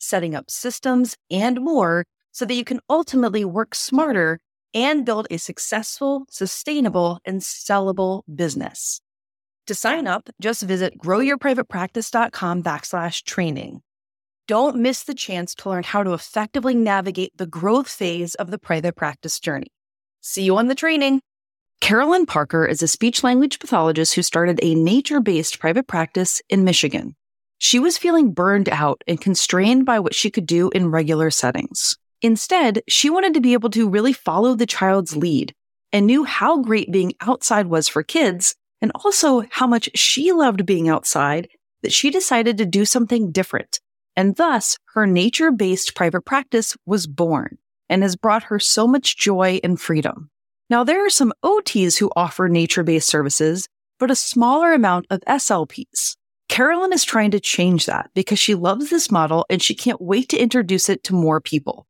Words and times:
setting 0.00 0.34
up 0.34 0.50
systems, 0.50 1.16
and 1.30 1.60
more 1.60 2.04
so 2.32 2.44
that 2.44 2.54
you 2.54 2.64
can 2.64 2.80
ultimately 2.88 3.44
work 3.44 3.74
smarter 3.74 4.40
and 4.74 5.04
build 5.04 5.26
a 5.30 5.38
successful, 5.38 6.24
sustainable, 6.30 7.18
and 7.24 7.40
sellable 7.40 8.22
business. 8.34 9.00
To 9.66 9.74
sign 9.74 10.06
up, 10.06 10.28
just 10.40 10.62
visit 10.62 10.98
growyourprivatepractice.com 10.98 12.62
backslash 12.62 13.24
training. 13.24 13.82
Don't 14.48 14.76
miss 14.78 15.04
the 15.04 15.14
chance 15.14 15.54
to 15.56 15.68
learn 15.68 15.84
how 15.84 16.02
to 16.02 16.12
effectively 16.12 16.74
navigate 16.74 17.36
the 17.36 17.46
growth 17.46 17.88
phase 17.88 18.34
of 18.34 18.50
the 18.50 18.58
private 18.58 18.96
practice 18.96 19.38
journey. 19.38 19.68
See 20.22 20.42
you 20.42 20.56
on 20.56 20.66
the 20.66 20.74
training. 20.74 21.20
Carolyn 21.80 22.26
Parker 22.26 22.66
is 22.66 22.82
a 22.82 22.88
speech 22.88 23.22
language 23.22 23.58
pathologist 23.58 24.14
who 24.14 24.22
started 24.22 24.58
a 24.62 24.74
nature 24.74 25.20
based 25.20 25.60
private 25.60 25.86
practice 25.86 26.42
in 26.48 26.64
Michigan. 26.64 27.14
She 27.62 27.78
was 27.78 27.98
feeling 27.98 28.32
burned 28.32 28.70
out 28.70 29.04
and 29.06 29.20
constrained 29.20 29.84
by 29.84 30.00
what 30.00 30.14
she 30.14 30.30
could 30.30 30.46
do 30.46 30.70
in 30.70 30.90
regular 30.90 31.30
settings. 31.30 31.98
Instead, 32.22 32.82
she 32.88 33.10
wanted 33.10 33.34
to 33.34 33.40
be 33.42 33.52
able 33.52 33.68
to 33.70 33.86
really 33.86 34.14
follow 34.14 34.54
the 34.54 34.64
child's 34.64 35.14
lead 35.14 35.54
and 35.92 36.06
knew 36.06 36.24
how 36.24 36.62
great 36.62 36.90
being 36.90 37.12
outside 37.20 37.66
was 37.66 37.86
for 37.86 38.02
kids 38.02 38.54
and 38.80 38.90
also 38.94 39.42
how 39.50 39.66
much 39.66 39.90
she 39.94 40.32
loved 40.32 40.64
being 40.64 40.88
outside 40.88 41.48
that 41.82 41.92
she 41.92 42.10
decided 42.10 42.56
to 42.56 42.64
do 42.64 42.86
something 42.86 43.30
different. 43.30 43.78
And 44.16 44.36
thus, 44.36 44.78
her 44.94 45.06
nature 45.06 45.50
based 45.50 45.94
private 45.94 46.22
practice 46.22 46.78
was 46.86 47.06
born 47.06 47.58
and 47.90 48.02
has 48.02 48.16
brought 48.16 48.44
her 48.44 48.58
so 48.58 48.86
much 48.86 49.18
joy 49.18 49.60
and 49.62 49.78
freedom. 49.78 50.30
Now, 50.70 50.82
there 50.82 51.04
are 51.04 51.10
some 51.10 51.34
OTs 51.44 51.98
who 51.98 52.10
offer 52.16 52.48
nature 52.48 52.84
based 52.84 53.08
services, 53.08 53.68
but 53.98 54.10
a 54.10 54.16
smaller 54.16 54.72
amount 54.72 55.08
of 55.10 55.20
SLPs. 55.28 56.16
Carolyn 56.50 56.92
is 56.92 57.04
trying 57.04 57.30
to 57.30 57.38
change 57.38 57.86
that 57.86 58.10
because 58.12 58.40
she 58.40 58.56
loves 58.56 58.90
this 58.90 59.08
model 59.08 59.46
and 59.48 59.62
she 59.62 59.72
can't 59.72 60.00
wait 60.00 60.28
to 60.30 60.36
introduce 60.36 60.88
it 60.88 61.04
to 61.04 61.14
more 61.14 61.40
people. 61.40 61.86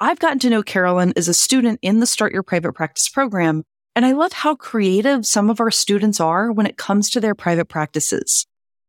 I've 0.00 0.18
gotten 0.18 0.40
to 0.40 0.50
know 0.50 0.64
Carolyn 0.64 1.12
as 1.14 1.28
a 1.28 1.32
student 1.32 1.78
in 1.80 2.00
the 2.00 2.06
Start 2.06 2.32
Your 2.32 2.42
Private 2.42 2.72
Practice 2.72 3.08
program, 3.08 3.62
and 3.94 4.04
I 4.04 4.10
love 4.10 4.32
how 4.32 4.56
creative 4.56 5.24
some 5.24 5.48
of 5.48 5.60
our 5.60 5.70
students 5.70 6.18
are 6.18 6.50
when 6.50 6.66
it 6.66 6.76
comes 6.76 7.08
to 7.10 7.20
their 7.20 7.36
private 7.36 7.66
practices. 7.66 8.48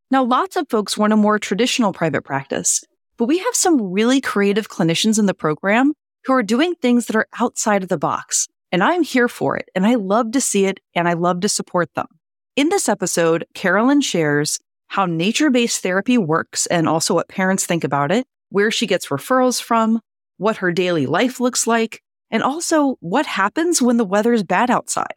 Now, 0.10 0.24
lots 0.24 0.56
of 0.56 0.68
folks 0.72 0.98
want 0.98 1.14
a 1.14 1.18
more 1.18 1.38
traditional 1.38 1.94
private 1.94 2.24
practice, 2.24 2.84
but 3.18 3.26
we 3.26 3.38
have 3.38 3.56
some 3.56 3.92
really 3.92 4.22
creative 4.22 4.70
clinicians 4.70 5.20
in 5.20 5.28
the 5.28 5.36
program 5.36 5.94
who 6.26 6.34
are 6.34 6.42
doing 6.42 6.74
things 6.74 7.06
that 7.06 7.16
are 7.16 7.28
outside 7.40 7.84
of 7.84 7.90
the 7.90 7.98
box. 8.00 8.48
And 8.72 8.84
I'm 8.84 9.04
here 9.04 9.28
for 9.28 9.56
it, 9.56 9.70
and 9.76 9.86
I 9.86 9.96
love 9.96 10.32
to 10.32 10.42
see 10.42 10.66
it, 10.66 10.80
and 10.96 11.08
I 11.08 11.14
love 11.14 11.42
to 11.42 11.50
support 11.50 11.94
them. 11.94 12.08
In 12.56 12.70
this 12.70 12.90
episode, 12.90 13.46
Carolyn 13.54 14.02
shares 14.02 14.60
how 14.92 15.06
nature 15.06 15.50
based 15.50 15.82
therapy 15.82 16.18
works 16.18 16.66
and 16.66 16.86
also 16.86 17.14
what 17.14 17.30
parents 17.30 17.66
think 17.66 17.86
about 17.86 18.12
it, 18.12 18.26
where 18.50 18.70
she 18.70 18.86
gets 18.86 19.08
referrals 19.08 19.64
from, 19.64 20.02
what 20.36 20.58
her 20.58 20.74
daily 20.74 21.06
life 21.06 21.40
looks 21.40 21.66
like, 21.66 22.02
and 22.30 22.44
also 22.44 22.98
what 23.00 23.26
happens 23.26 23.82
when 23.82 23.96
the 23.96 24.04
weather's 24.04 24.44
bad 24.44 24.70
outside. 24.70 25.14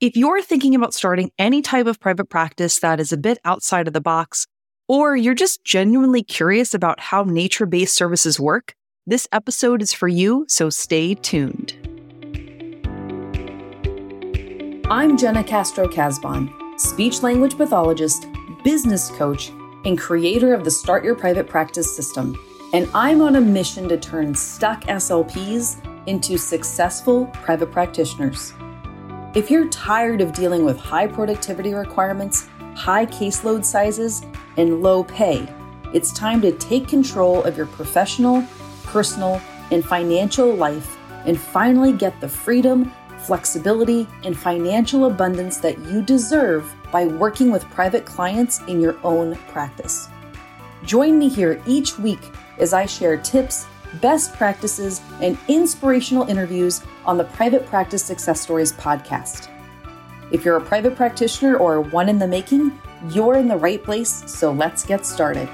If 0.00 0.16
you're 0.16 0.40
thinking 0.40 0.74
about 0.74 0.94
starting 0.94 1.30
any 1.38 1.60
type 1.60 1.86
of 1.86 2.00
private 2.00 2.30
practice 2.30 2.78
that 2.78 2.98
is 2.98 3.12
a 3.12 3.18
bit 3.18 3.36
outside 3.44 3.86
of 3.86 3.92
the 3.92 4.00
box, 4.00 4.46
or 4.88 5.14
you're 5.18 5.34
just 5.34 5.62
genuinely 5.64 6.22
curious 6.22 6.72
about 6.72 6.98
how 6.98 7.22
nature 7.22 7.66
based 7.66 7.94
services 7.94 8.40
work, 8.40 8.72
this 9.06 9.28
episode 9.32 9.82
is 9.82 9.92
for 9.92 10.08
you, 10.08 10.46
so 10.48 10.70
stay 10.70 11.14
tuned. 11.14 11.74
I'm 14.90 15.18
Jena 15.18 15.44
Castro 15.44 15.86
Casbon, 15.86 16.50
speech 16.80 17.22
language 17.22 17.58
pathologist, 17.58 18.26
business 18.62 19.10
coach, 19.10 19.52
and 19.84 19.98
creator 19.98 20.52
of 20.54 20.64
the 20.64 20.70
Start 20.70 21.04
Your 21.04 21.14
Private 21.14 21.48
Practice 21.48 21.94
system 21.94 22.38
and 22.72 22.88
I'm 22.94 23.20
on 23.20 23.36
a 23.36 23.40
mission 23.40 23.88
to 23.88 23.96
turn 23.96 24.34
stuck 24.34 24.82
SLPs 24.84 25.84
into 26.06 26.38
successful 26.38 27.26
private 27.26 27.72
practitioners. 27.72 28.54
If 29.34 29.50
you're 29.50 29.68
tired 29.68 30.20
of 30.20 30.32
dealing 30.32 30.64
with 30.64 30.78
high 30.78 31.06
productivity 31.06 31.74
requirements, 31.74 32.48
high 32.76 33.06
caseload 33.06 33.64
sizes, 33.64 34.22
and 34.56 34.82
low 34.82 35.04
pay, 35.04 35.52
it's 35.92 36.12
time 36.12 36.40
to 36.42 36.52
take 36.52 36.86
control 36.86 37.42
of 37.42 37.56
your 37.56 37.66
professional, 37.66 38.44
personal, 38.84 39.40
and 39.72 39.84
financial 39.84 40.54
life 40.54 40.96
and 41.26 41.38
finally 41.38 41.92
get 41.92 42.20
the 42.20 42.28
freedom, 42.28 42.92
flexibility, 43.18 44.06
and 44.24 44.38
financial 44.38 45.06
abundance 45.06 45.58
that 45.58 45.78
you 45.80 46.02
deserve 46.02 46.72
by 46.92 47.06
working 47.06 47.50
with 47.50 47.68
private 47.70 48.04
clients 48.04 48.60
in 48.68 48.80
your 48.80 48.96
own 49.04 49.36
practice. 49.48 50.08
Join 50.84 51.18
me 51.18 51.28
here 51.28 51.62
each 51.66 51.98
week 51.98 52.20
as 52.58 52.72
I 52.72 52.86
share 52.86 53.16
tips, 53.16 53.66
best 54.00 54.34
practices, 54.34 55.00
and 55.20 55.36
inspirational 55.48 56.28
interviews 56.28 56.82
on 57.04 57.18
the 57.18 57.24
Private 57.24 57.66
Practice 57.66 58.04
Success 58.04 58.40
Stories 58.40 58.72
podcast. 58.72 59.48
If 60.30 60.44
you're 60.44 60.56
a 60.56 60.64
private 60.64 60.96
practitioner 60.96 61.56
or 61.56 61.80
one 61.80 62.08
in 62.08 62.18
the 62.18 62.28
making, 62.28 62.78
you're 63.10 63.36
in 63.36 63.48
the 63.48 63.56
right 63.56 63.82
place, 63.82 64.22
so 64.26 64.52
let's 64.52 64.84
get 64.84 65.04
started. 65.04 65.48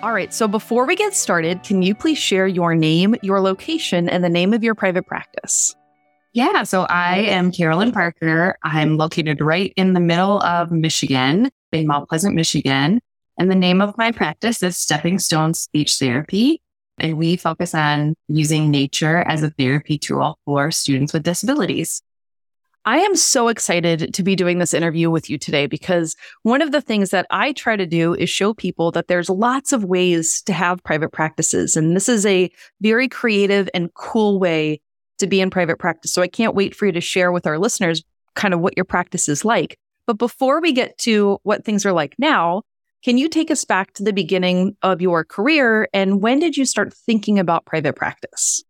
All 0.00 0.12
right, 0.12 0.32
so 0.32 0.46
before 0.46 0.86
we 0.86 0.94
get 0.94 1.12
started, 1.12 1.64
can 1.64 1.82
you 1.82 1.92
please 1.92 2.18
share 2.18 2.46
your 2.46 2.76
name, 2.76 3.16
your 3.20 3.40
location, 3.40 4.08
and 4.08 4.22
the 4.22 4.28
name 4.28 4.54
of 4.54 4.62
your 4.62 4.76
private 4.76 5.08
practice? 5.08 5.74
Yeah. 6.32 6.62
So 6.62 6.82
I 6.82 7.16
am 7.16 7.50
Carolyn 7.50 7.90
Parker. 7.90 8.56
I'm 8.62 8.96
located 8.96 9.40
right 9.40 9.72
in 9.74 9.94
the 9.94 10.00
middle 10.00 10.40
of 10.42 10.70
Michigan, 10.70 11.50
in 11.72 11.88
Mount 11.88 12.08
Pleasant, 12.08 12.36
Michigan. 12.36 13.00
And 13.40 13.50
the 13.50 13.56
name 13.56 13.80
of 13.80 13.98
my 13.98 14.12
practice 14.12 14.62
is 14.62 14.76
Stepping 14.76 15.18
Stone 15.18 15.54
Speech 15.54 15.96
Therapy. 15.96 16.62
And 17.00 17.18
we 17.18 17.36
focus 17.36 17.74
on 17.74 18.14
using 18.28 18.70
nature 18.70 19.18
as 19.18 19.42
a 19.42 19.50
therapy 19.50 19.98
tool 19.98 20.38
for 20.44 20.70
students 20.70 21.12
with 21.12 21.24
disabilities. 21.24 22.02
I 22.84 22.98
am 22.98 23.16
so 23.16 23.48
excited 23.48 24.14
to 24.14 24.22
be 24.22 24.34
doing 24.34 24.58
this 24.58 24.72
interview 24.72 25.10
with 25.10 25.28
you 25.28 25.36
today 25.36 25.66
because 25.66 26.16
one 26.42 26.62
of 26.62 26.72
the 26.72 26.80
things 26.80 27.10
that 27.10 27.26
I 27.30 27.52
try 27.52 27.76
to 27.76 27.86
do 27.86 28.14
is 28.14 28.30
show 28.30 28.54
people 28.54 28.90
that 28.92 29.08
there's 29.08 29.28
lots 29.28 29.72
of 29.72 29.84
ways 29.84 30.42
to 30.42 30.52
have 30.52 30.82
private 30.84 31.10
practices. 31.10 31.76
And 31.76 31.94
this 31.94 32.08
is 32.08 32.24
a 32.24 32.50
very 32.80 33.08
creative 33.08 33.68
and 33.74 33.92
cool 33.94 34.38
way 34.38 34.80
to 35.18 35.26
be 35.26 35.40
in 35.40 35.50
private 35.50 35.78
practice. 35.78 36.12
So 36.12 36.22
I 36.22 36.28
can't 36.28 36.54
wait 36.54 36.74
for 36.74 36.86
you 36.86 36.92
to 36.92 37.00
share 37.00 37.32
with 37.32 37.46
our 37.46 37.58
listeners 37.58 38.02
kind 38.34 38.54
of 38.54 38.60
what 38.60 38.76
your 38.76 38.84
practice 38.84 39.28
is 39.28 39.44
like. 39.44 39.78
But 40.06 40.18
before 40.18 40.60
we 40.60 40.72
get 40.72 40.96
to 40.98 41.38
what 41.42 41.64
things 41.64 41.84
are 41.84 41.92
like 41.92 42.14
now, 42.18 42.62
can 43.04 43.18
you 43.18 43.28
take 43.28 43.50
us 43.50 43.64
back 43.64 43.92
to 43.94 44.02
the 44.02 44.12
beginning 44.12 44.76
of 44.82 45.00
your 45.00 45.24
career 45.24 45.88
and 45.92 46.22
when 46.22 46.38
did 46.38 46.56
you 46.56 46.64
start 46.64 46.94
thinking 46.94 47.38
about 47.38 47.66
private 47.66 47.94
practice? 47.94 48.62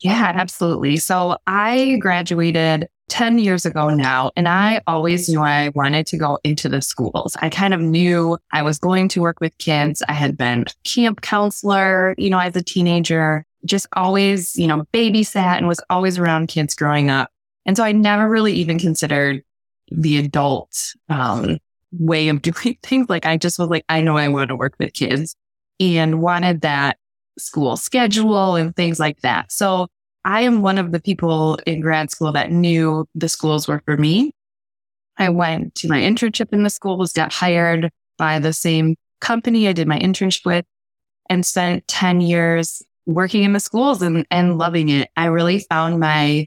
Yeah, 0.00 0.32
absolutely. 0.34 0.96
So 0.96 1.36
I 1.46 1.98
graduated 2.00 2.88
10 3.08 3.38
years 3.38 3.66
ago 3.66 3.90
now, 3.90 4.30
and 4.36 4.48
I 4.48 4.80
always 4.86 5.28
knew 5.28 5.40
I 5.40 5.70
wanted 5.74 6.06
to 6.06 6.16
go 6.16 6.38
into 6.44 6.68
the 6.68 6.80
schools. 6.80 7.36
I 7.42 7.50
kind 7.50 7.74
of 7.74 7.80
knew 7.80 8.38
I 8.52 8.62
was 8.62 8.78
going 8.78 9.08
to 9.08 9.20
work 9.20 9.40
with 9.40 9.56
kids. 9.58 10.02
I 10.08 10.12
had 10.12 10.38
been 10.38 10.64
camp 10.84 11.20
counselor, 11.20 12.14
you 12.16 12.30
know, 12.30 12.38
as 12.38 12.56
a 12.56 12.62
teenager 12.62 13.44
just 13.64 13.86
always, 13.94 14.56
you 14.56 14.66
know, 14.66 14.84
babysat 14.92 15.58
and 15.58 15.68
was 15.68 15.80
always 15.90 16.18
around 16.18 16.46
kids 16.48 16.74
growing 16.74 17.10
up. 17.10 17.30
And 17.66 17.76
so 17.76 17.84
I 17.84 17.92
never 17.92 18.28
really 18.28 18.54
even 18.54 18.78
considered 18.78 19.42
the 19.90 20.18
adult 20.18 20.94
um, 21.08 21.58
way 21.92 22.28
of 22.28 22.42
doing 22.42 22.78
things. 22.82 23.08
Like 23.08 23.26
I 23.26 23.36
just 23.36 23.58
was 23.58 23.68
like, 23.68 23.84
I 23.88 24.00
know 24.00 24.16
I 24.16 24.28
want 24.28 24.48
to 24.48 24.56
work 24.56 24.74
with 24.78 24.94
kids 24.94 25.36
and 25.78 26.22
wanted 26.22 26.62
that 26.62 26.98
school 27.40 27.76
schedule 27.76 28.56
and 28.56 28.74
things 28.74 29.00
like 29.00 29.20
that. 29.22 29.50
So 29.50 29.88
I 30.24 30.42
am 30.42 30.62
one 30.62 30.78
of 30.78 30.92
the 30.92 31.00
people 31.00 31.58
in 31.66 31.80
grad 31.80 32.10
school 32.10 32.32
that 32.32 32.50
knew 32.50 33.06
the 33.14 33.28
schools 33.28 33.66
were 33.66 33.82
for 33.84 33.96
me. 33.96 34.32
I 35.16 35.28
went 35.30 35.74
to 35.76 35.88
my 35.88 36.00
internship 36.00 36.52
in 36.52 36.62
the 36.62 36.70
schools, 36.70 37.12
got 37.12 37.32
hired 37.32 37.90
by 38.18 38.38
the 38.38 38.52
same 38.52 38.96
company 39.20 39.68
I 39.68 39.72
did 39.72 39.86
my 39.86 39.98
internship 39.98 40.44
with 40.44 40.64
and 41.28 41.44
spent 41.44 41.86
10 41.88 42.20
years 42.20 42.82
working 43.06 43.44
in 43.44 43.52
the 43.52 43.60
schools 43.60 44.02
and, 44.02 44.26
and 44.30 44.58
loving 44.58 44.88
it. 44.88 45.08
I 45.16 45.26
really 45.26 45.60
found 45.60 46.00
my 46.00 46.46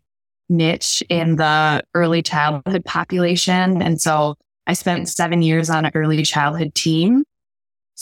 niche 0.49 1.03
in 1.09 1.35
the 1.35 1.83
early 1.93 2.21
childhood 2.21 2.85
population. 2.85 3.81
And 3.81 4.01
so 4.01 4.35
I 4.67 4.73
spent 4.73 5.09
seven 5.09 5.41
years 5.41 5.69
on 5.69 5.85
an 5.85 5.91
early 5.95 6.23
childhood 6.23 6.75
team. 6.75 7.23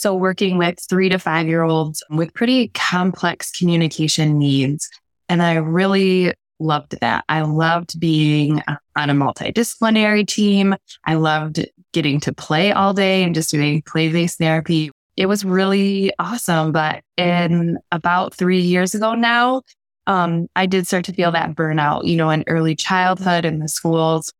So 0.02 0.16
working 0.16 0.58
with 0.58 0.80
three 0.88 1.08
to 1.10 1.18
five 1.20 1.46
year 1.46 1.62
olds 1.62 2.02
with 2.10 2.34
pretty 2.34 2.72
complex 2.74 3.52
communication 3.52 4.36
needs. 4.36 4.90
And 5.28 5.40
I 5.40 5.54
really 5.54 6.34
loved 6.58 6.98
that. 7.00 7.24
I 7.28 7.42
loved 7.42 8.00
being 8.00 8.60
on 8.96 9.10
a 9.10 9.14
multidisciplinary 9.14 10.26
team. 10.26 10.74
I 11.04 11.14
loved 11.14 11.64
getting 11.92 12.18
to 12.18 12.34
play 12.34 12.72
all 12.72 12.92
day 12.92 13.22
and 13.22 13.32
just 13.32 13.52
doing 13.52 13.80
play 13.82 14.10
based 14.10 14.38
therapy. 14.38 14.90
It 15.16 15.26
was 15.26 15.44
really 15.44 16.12
awesome. 16.18 16.72
But 16.72 17.04
in 17.16 17.78
about 17.92 18.34
three 18.34 18.60
years 18.60 18.96
ago 18.96 19.14
now, 19.14 19.62
um, 20.08 20.48
I 20.56 20.66
did 20.66 20.88
start 20.88 21.04
to 21.04 21.12
feel 21.12 21.30
that 21.30 21.54
burnout, 21.54 22.06
you 22.06 22.16
know, 22.16 22.30
in 22.30 22.42
early 22.48 22.74
childhood 22.74 23.44
in 23.44 23.60
the 23.60 23.68
schools, 23.68 24.32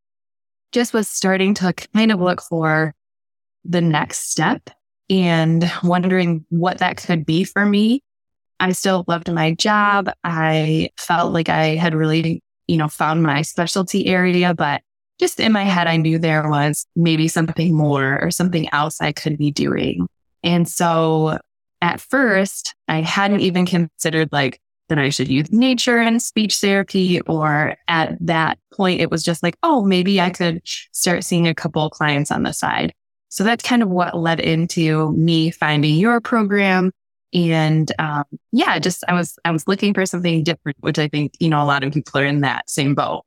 just 0.72 0.92
was 0.92 1.06
starting 1.06 1.54
to 1.54 1.72
kind 1.94 2.10
of 2.10 2.20
look 2.20 2.42
for 2.42 2.96
the 3.64 3.80
next 3.80 4.28
step 4.28 4.68
and 5.12 5.70
wondering 5.84 6.44
what 6.48 6.78
that 6.78 6.96
could 6.96 7.26
be 7.26 7.44
for 7.44 7.66
me. 7.66 8.02
I 8.58 8.72
still 8.72 9.04
loved 9.06 9.30
my 9.30 9.52
job. 9.52 10.10
I 10.24 10.88
felt 10.96 11.34
like 11.34 11.50
I 11.50 11.76
had 11.76 11.94
really, 11.94 12.42
you 12.66 12.78
know, 12.78 12.88
found 12.88 13.22
my 13.22 13.42
specialty 13.42 14.06
area, 14.06 14.54
but 14.54 14.80
just 15.20 15.38
in 15.38 15.52
my 15.52 15.64
head, 15.64 15.86
I 15.86 15.98
knew 15.98 16.18
there 16.18 16.48
was 16.48 16.86
maybe 16.96 17.28
something 17.28 17.76
more 17.76 18.18
or 18.22 18.30
something 18.30 18.72
else 18.72 19.02
I 19.02 19.12
could 19.12 19.36
be 19.36 19.50
doing. 19.50 20.06
And 20.42 20.66
so 20.66 21.38
at 21.82 22.00
first, 22.00 22.74
I 22.88 23.02
hadn't 23.02 23.40
even 23.40 23.66
considered 23.66 24.30
like 24.32 24.60
that 24.88 24.98
I 24.98 25.10
should 25.10 25.28
use 25.28 25.52
nature 25.52 25.98
and 25.98 26.22
speech 26.22 26.56
therapy. 26.56 27.20
Or 27.22 27.76
at 27.86 28.16
that 28.20 28.58
point, 28.72 29.00
it 29.02 29.10
was 29.10 29.22
just 29.22 29.42
like, 29.42 29.56
oh, 29.62 29.84
maybe 29.84 30.20
I 30.20 30.30
could 30.30 30.62
start 30.64 31.24
seeing 31.24 31.46
a 31.46 31.54
couple 31.54 31.90
clients 31.90 32.30
on 32.30 32.44
the 32.44 32.52
side. 32.52 32.94
So 33.32 33.44
that's 33.44 33.66
kind 33.66 33.82
of 33.82 33.88
what 33.88 34.14
led 34.14 34.40
into 34.40 35.10
me 35.12 35.50
finding 35.50 35.94
your 35.94 36.20
program. 36.20 36.92
And 37.32 37.90
um, 37.98 38.24
yeah, 38.52 38.78
just 38.78 39.04
I 39.08 39.14
was 39.14 39.38
I 39.46 39.50
was 39.52 39.66
looking 39.66 39.94
for 39.94 40.04
something 40.04 40.44
different, 40.44 40.76
which 40.80 40.98
I 40.98 41.08
think 41.08 41.32
you 41.40 41.48
know 41.48 41.62
a 41.62 41.64
lot 41.64 41.82
of 41.82 41.94
people 41.94 42.20
are 42.20 42.26
in 42.26 42.42
that 42.42 42.68
same 42.68 42.94
boat. 42.94 43.24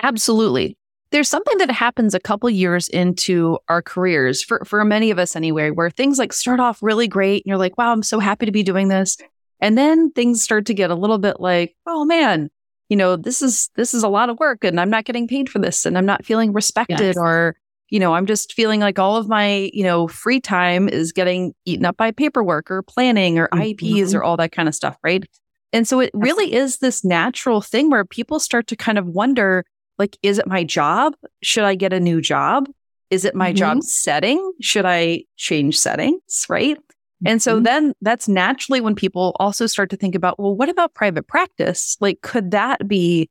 Absolutely. 0.00 0.78
There's 1.10 1.28
something 1.28 1.58
that 1.58 1.72
happens 1.72 2.14
a 2.14 2.20
couple 2.20 2.48
years 2.50 2.86
into 2.86 3.58
our 3.68 3.82
careers 3.82 4.44
for 4.44 4.64
for 4.64 4.84
many 4.84 5.10
of 5.10 5.18
us 5.18 5.34
anyway, 5.34 5.70
where 5.70 5.90
things 5.90 6.20
like 6.20 6.32
start 6.32 6.60
off 6.60 6.80
really 6.80 7.08
great 7.08 7.44
and 7.44 7.48
you're 7.50 7.58
like, 7.58 7.76
wow, 7.76 7.90
I'm 7.90 8.04
so 8.04 8.20
happy 8.20 8.46
to 8.46 8.52
be 8.52 8.62
doing 8.62 8.86
this. 8.86 9.16
And 9.58 9.76
then 9.76 10.12
things 10.12 10.40
start 10.40 10.66
to 10.66 10.74
get 10.74 10.92
a 10.92 10.94
little 10.94 11.18
bit 11.18 11.40
like, 11.40 11.74
oh 11.84 12.04
man, 12.04 12.48
you 12.88 12.96
know, 12.96 13.16
this 13.16 13.42
is 13.42 13.70
this 13.74 13.92
is 13.92 14.04
a 14.04 14.08
lot 14.08 14.30
of 14.30 14.38
work 14.38 14.62
and 14.62 14.78
I'm 14.78 14.88
not 14.88 15.04
getting 15.04 15.26
paid 15.26 15.50
for 15.50 15.58
this 15.58 15.84
and 15.84 15.98
I'm 15.98 16.06
not 16.06 16.24
feeling 16.24 16.52
respected 16.52 17.00
yes. 17.00 17.16
or 17.16 17.56
you 17.90 17.98
know, 17.98 18.14
I'm 18.14 18.26
just 18.26 18.52
feeling 18.54 18.80
like 18.80 18.98
all 18.98 19.16
of 19.16 19.28
my, 19.28 19.70
you 19.72 19.82
know, 19.82 20.08
free 20.08 20.40
time 20.40 20.88
is 20.88 21.12
getting 21.12 21.52
eaten 21.64 21.84
up 21.84 21.96
by 21.96 22.12
paperwork 22.12 22.70
or 22.70 22.82
planning 22.82 23.38
or 23.38 23.48
IEPs 23.48 23.80
mm-hmm. 23.80 24.16
or 24.16 24.22
all 24.22 24.36
that 24.36 24.52
kind 24.52 24.68
of 24.68 24.74
stuff, 24.74 24.96
right? 25.02 25.24
And 25.72 25.86
so 25.86 26.00
it 26.00 26.10
really 26.14 26.54
is 26.54 26.78
this 26.78 27.04
natural 27.04 27.60
thing 27.60 27.90
where 27.90 28.04
people 28.04 28.40
start 28.40 28.66
to 28.68 28.76
kind 28.76 28.98
of 28.98 29.06
wonder 29.06 29.64
like 29.98 30.16
is 30.22 30.38
it 30.38 30.46
my 30.46 30.64
job? 30.64 31.14
Should 31.42 31.64
I 31.64 31.74
get 31.74 31.92
a 31.92 32.00
new 32.00 32.20
job? 32.20 32.68
Is 33.10 33.24
it 33.24 33.34
my 33.34 33.50
mm-hmm. 33.50 33.56
job 33.56 33.82
setting? 33.82 34.52
Should 34.60 34.86
I 34.86 35.24
change 35.36 35.78
settings, 35.78 36.46
right? 36.48 36.78
And 37.26 37.42
so 37.42 37.56
mm-hmm. 37.56 37.64
then 37.64 37.94
that's 38.00 38.28
naturally 38.28 38.80
when 38.80 38.94
people 38.94 39.36
also 39.38 39.66
start 39.66 39.90
to 39.90 39.96
think 39.96 40.14
about, 40.14 40.38
well, 40.38 40.56
what 40.56 40.70
about 40.70 40.94
private 40.94 41.26
practice? 41.26 41.96
Like, 42.00 42.22
could 42.22 42.52
that 42.52 42.88
be 42.88 43.28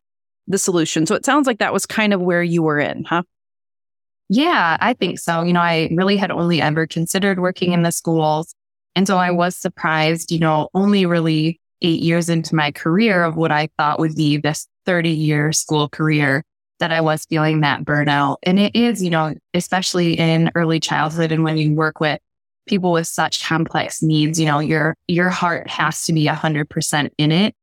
the 0.47 0.59
solution? 0.59 1.07
So 1.07 1.15
it 1.15 1.25
sounds 1.25 1.47
like 1.47 1.57
that 1.57 1.73
was 1.73 1.85
kind 1.88 2.13
of 2.13 2.21
where 2.21 2.44
you 2.44 2.62
were 2.62 2.79
in, 2.79 3.03
huh? 3.03 3.23
Yeah, 4.29 4.77
I 4.79 4.93
think 4.93 5.19
so. 5.19 5.41
You 5.41 5.53
know, 5.53 5.61
I 5.61 5.89
really 5.91 6.15
had 6.15 6.31
only 6.31 6.61
ever 6.61 6.85
considered 6.85 7.39
working 7.39 7.73
in 7.73 7.81
the 7.81 7.91
schools. 7.91 8.53
And 8.95 9.07
so 9.07 9.17
I 9.17 9.31
was 9.31 9.55
surprised, 9.55 10.31
you 10.31 10.39
know, 10.39 10.69
only 10.73 11.05
really 11.05 11.59
eight 11.81 12.01
years 12.01 12.29
into 12.29 12.55
my 12.55 12.71
career 12.71 13.23
of 13.23 13.35
what 13.35 13.51
I 13.51 13.69
thought 13.77 13.99
would 13.99 14.15
be 14.15 14.37
this 14.37 14.67
30 14.85 15.09
year 15.09 15.51
school 15.51 15.89
career 15.89 16.43
that 16.79 16.91
I 16.91 17.01
was 17.01 17.25
feeling 17.25 17.61
that 17.61 17.83
burnout. 17.83 18.37
And 18.43 18.59
it 18.59 18.75
is, 18.75 19.03
you 19.03 19.09
know, 19.09 19.33
especially 19.53 20.13
in 20.13 20.51
early 20.55 20.79
childhood 20.79 21.31
and 21.31 21.43
when 21.43 21.57
you 21.57 21.73
work 21.73 21.99
with 21.99 22.19
people 22.67 22.91
with 22.91 23.07
such 23.07 23.43
complex 23.43 24.01
needs, 24.03 24.39
you 24.39 24.45
know, 24.45 24.59
your, 24.59 24.95
your 25.07 25.29
heart 25.29 25.69
has 25.69 26.05
to 26.05 26.13
be 26.13 26.27
a 26.27 26.35
hundred 26.35 26.69
percent 26.69 27.13
in 27.17 27.31
it. 27.31 27.55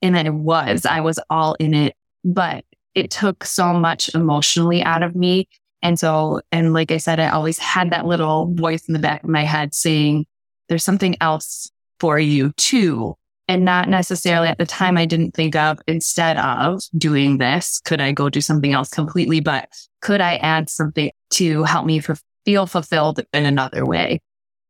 And 0.00 0.14
then 0.14 0.26
it 0.26 0.34
was, 0.34 0.86
I 0.86 1.00
was 1.00 1.18
all 1.28 1.54
in 1.54 1.74
it, 1.74 1.94
but 2.24 2.64
it 2.94 3.10
took 3.10 3.44
so 3.44 3.74
much 3.74 4.14
emotionally 4.14 4.82
out 4.82 5.02
of 5.02 5.14
me. 5.14 5.48
And 5.84 5.98
so, 5.98 6.40
and 6.50 6.72
like 6.72 6.90
I 6.90 6.96
said, 6.96 7.20
I 7.20 7.28
always 7.28 7.58
had 7.58 7.90
that 7.90 8.06
little 8.06 8.52
voice 8.54 8.88
in 8.88 8.94
the 8.94 8.98
back 8.98 9.22
of 9.22 9.28
my 9.28 9.42
head 9.42 9.74
saying, 9.74 10.24
there's 10.68 10.82
something 10.82 11.14
else 11.20 11.70
for 12.00 12.18
you 12.18 12.52
too. 12.52 13.14
And 13.48 13.66
not 13.66 13.90
necessarily 13.90 14.48
at 14.48 14.56
the 14.56 14.64
time 14.64 14.96
I 14.96 15.04
didn't 15.04 15.32
think 15.32 15.54
of 15.54 15.78
instead 15.86 16.38
of 16.38 16.82
doing 16.96 17.36
this, 17.36 17.82
could 17.84 18.00
I 18.00 18.12
go 18.12 18.30
do 18.30 18.40
something 18.40 18.72
else 18.72 18.88
completely? 18.88 19.40
But 19.40 19.68
could 20.00 20.22
I 20.22 20.36
add 20.36 20.70
something 20.70 21.10
to 21.32 21.64
help 21.64 21.84
me 21.84 22.00
feel 22.46 22.66
fulfilled 22.66 23.20
in 23.34 23.44
another 23.44 23.84
way? 23.84 24.22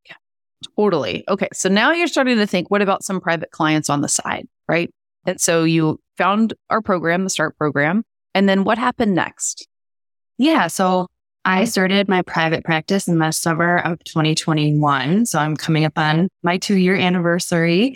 Yeah, 0.08 0.16
Totally. 0.76 1.22
Okay. 1.28 1.48
So 1.52 1.68
now 1.68 1.92
you're 1.92 2.08
starting 2.08 2.38
to 2.38 2.46
think, 2.48 2.72
what 2.72 2.82
about 2.82 3.04
some 3.04 3.20
private 3.20 3.52
clients 3.52 3.88
on 3.88 4.00
the 4.00 4.08
side? 4.08 4.48
Right. 4.68 4.92
And 5.24 5.40
so 5.40 5.62
you 5.62 6.00
found 6.18 6.54
our 6.70 6.82
program, 6.82 7.22
the 7.22 7.30
START 7.30 7.56
program. 7.56 8.02
And 8.34 8.48
then 8.48 8.64
what 8.64 8.78
happened 8.78 9.14
next? 9.14 9.68
Yeah. 10.38 10.66
So 10.66 11.08
I 11.44 11.64
started 11.64 12.08
my 12.08 12.22
private 12.22 12.64
practice 12.64 13.06
in 13.06 13.18
the 13.18 13.30
summer 13.30 13.78
of 13.78 14.02
2021. 14.04 15.26
So 15.26 15.38
I'm 15.38 15.56
coming 15.56 15.84
up 15.84 15.98
on 15.98 16.28
my 16.42 16.56
two 16.56 16.76
year 16.76 16.96
anniversary. 16.96 17.92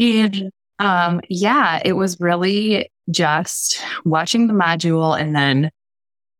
And 0.00 0.50
um, 0.78 1.20
yeah, 1.28 1.80
it 1.84 1.92
was 1.92 2.18
really 2.20 2.90
just 3.10 3.82
watching 4.04 4.46
the 4.46 4.54
module 4.54 5.18
and 5.18 5.34
then 5.34 5.70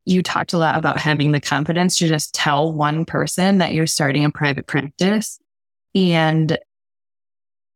you 0.07 0.23
talked 0.23 0.53
a 0.53 0.59
lot 0.59 0.79
about 0.79 0.99
having 0.99 1.33
the 1.33 1.41
confidence 1.41 1.99
to 1.99 2.09
just 2.09 2.33
tell 2.33 2.73
one 2.73 3.05
person 3.05 3.59
that 3.59 3.75
you're 3.75 3.89
starting 3.89 4.25
a 4.25 4.31
private 4.31 4.67
practice. 4.67 5.39
And 5.95 6.57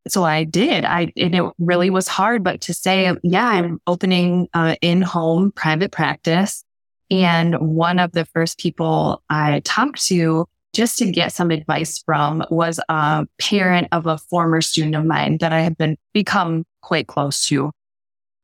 so 0.09 0.25
I 0.25 0.45
did. 0.45 0.85
I, 0.85 1.13
and 1.17 1.35
it 1.35 1.43
really 1.59 1.91
was 1.91 2.09
hard, 2.09 2.45
but 2.45 2.61
to 2.63 2.75
say, 2.75 3.13
yeah, 3.23 3.47
I'm 3.47 3.81
opening 3.87 4.49
an 4.55 4.77
in 4.81 5.03
home 5.03 5.53
private 5.53 5.93
practice. 5.93 6.65
And 7.11 7.59
one 7.59 7.99
of 7.99 8.13
the 8.13 8.25
first 8.25 8.59
people 8.59 9.23
I 9.29 9.61
talked 9.65 10.05
to 10.07 10.47
just 10.73 10.99
to 10.99 11.11
get 11.11 11.33
some 11.33 11.51
advice 11.51 11.99
from 11.99 12.45
was 12.51 12.79
a 12.89 13.27
parent 13.39 13.89
of 13.93 14.07
a 14.07 14.19
former 14.19 14.61
student 14.61 14.95
of 14.95 15.05
mine 15.05 15.39
that 15.39 15.53
I 15.53 15.61
have 15.63 15.77
been 15.77 15.97
become 16.13 16.65
quite 16.81 17.09
close 17.09 17.47
to 17.47 17.73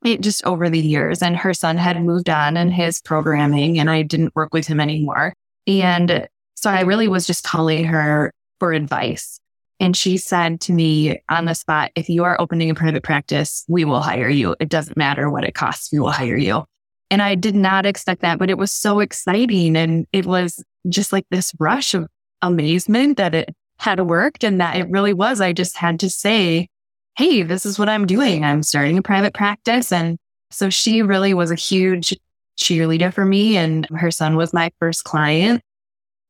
it 0.04 0.20
just 0.20 0.44
over 0.44 0.68
the 0.68 0.80
years. 0.80 1.23
And 1.23 1.37
her 1.37 1.54
son 1.54 1.76
had 1.76 2.02
moved 2.02 2.28
on 2.28 2.56
in 2.56 2.70
his 2.70 3.00
programming 3.00 3.78
and 3.78 3.90
I 3.90 4.02
didn't 4.02 4.35
work 4.35 4.52
with 4.52 4.66
him 4.66 4.80
anymore. 4.80 5.35
And 5.66 6.28
so 6.54 6.70
I 6.70 6.82
really 6.82 7.08
was 7.08 7.26
just 7.26 7.44
calling 7.44 7.85
her 7.85 8.32
for 8.58 8.73
advice. 8.73 9.40
And 9.78 9.96
she 9.96 10.16
said 10.16 10.61
to 10.62 10.73
me 10.73 11.20
on 11.28 11.44
the 11.44 11.54
spot, 11.54 11.92
if 11.94 12.08
you 12.08 12.25
are 12.25 12.40
opening 12.40 12.70
a 12.70 12.75
private 12.75 13.02
practice, 13.02 13.64
we 13.68 13.85
will 13.85 14.00
hire 14.00 14.28
you. 14.28 14.56
It 14.58 14.68
doesn't 14.68 14.96
matter 14.96 15.30
what 15.30 15.44
it 15.44 15.54
costs. 15.54 15.92
We 15.92 15.99
will 15.99 16.11
hire 16.11 16.37
you. 16.37 16.64
And 17.10 17.22
I 17.22 17.34
did 17.34 17.54
not 17.54 17.86
expect 17.86 18.22
that, 18.22 18.38
but 18.38 18.50
it 18.50 18.58
was 18.58 18.72
so 18.72 19.00
exciting. 19.00 19.76
And 19.76 20.06
it 20.12 20.26
was 20.26 20.62
just 20.88 21.12
like 21.12 21.26
this 21.30 21.52
rush 21.58 21.94
of 21.94 22.06
amazement 22.42 23.16
that 23.16 23.34
it 23.34 23.54
had 23.78 24.00
worked 24.00 24.44
and 24.44 24.60
that 24.60 24.76
it 24.76 24.88
really 24.90 25.12
was. 25.12 25.40
I 25.40 25.52
just 25.52 25.76
had 25.76 26.00
to 26.00 26.10
say, 26.10 26.68
Hey, 27.16 27.42
this 27.42 27.64
is 27.64 27.78
what 27.78 27.88
I'm 27.88 28.06
doing. 28.06 28.44
I'm 28.44 28.62
starting 28.62 28.98
a 28.98 29.02
private 29.02 29.34
practice. 29.34 29.92
And 29.92 30.18
so 30.50 30.68
she 30.68 31.02
really 31.02 31.32
was 31.32 31.50
a 31.50 31.56
huge 31.56 32.14
cheerleader 32.58 33.12
for 33.12 33.25
me. 33.25 33.56
And 33.56 33.86
her 33.96 34.10
son 34.10 34.36
was 34.36 34.52
my 34.52 34.70
first 34.78 35.04
client. 35.04 35.62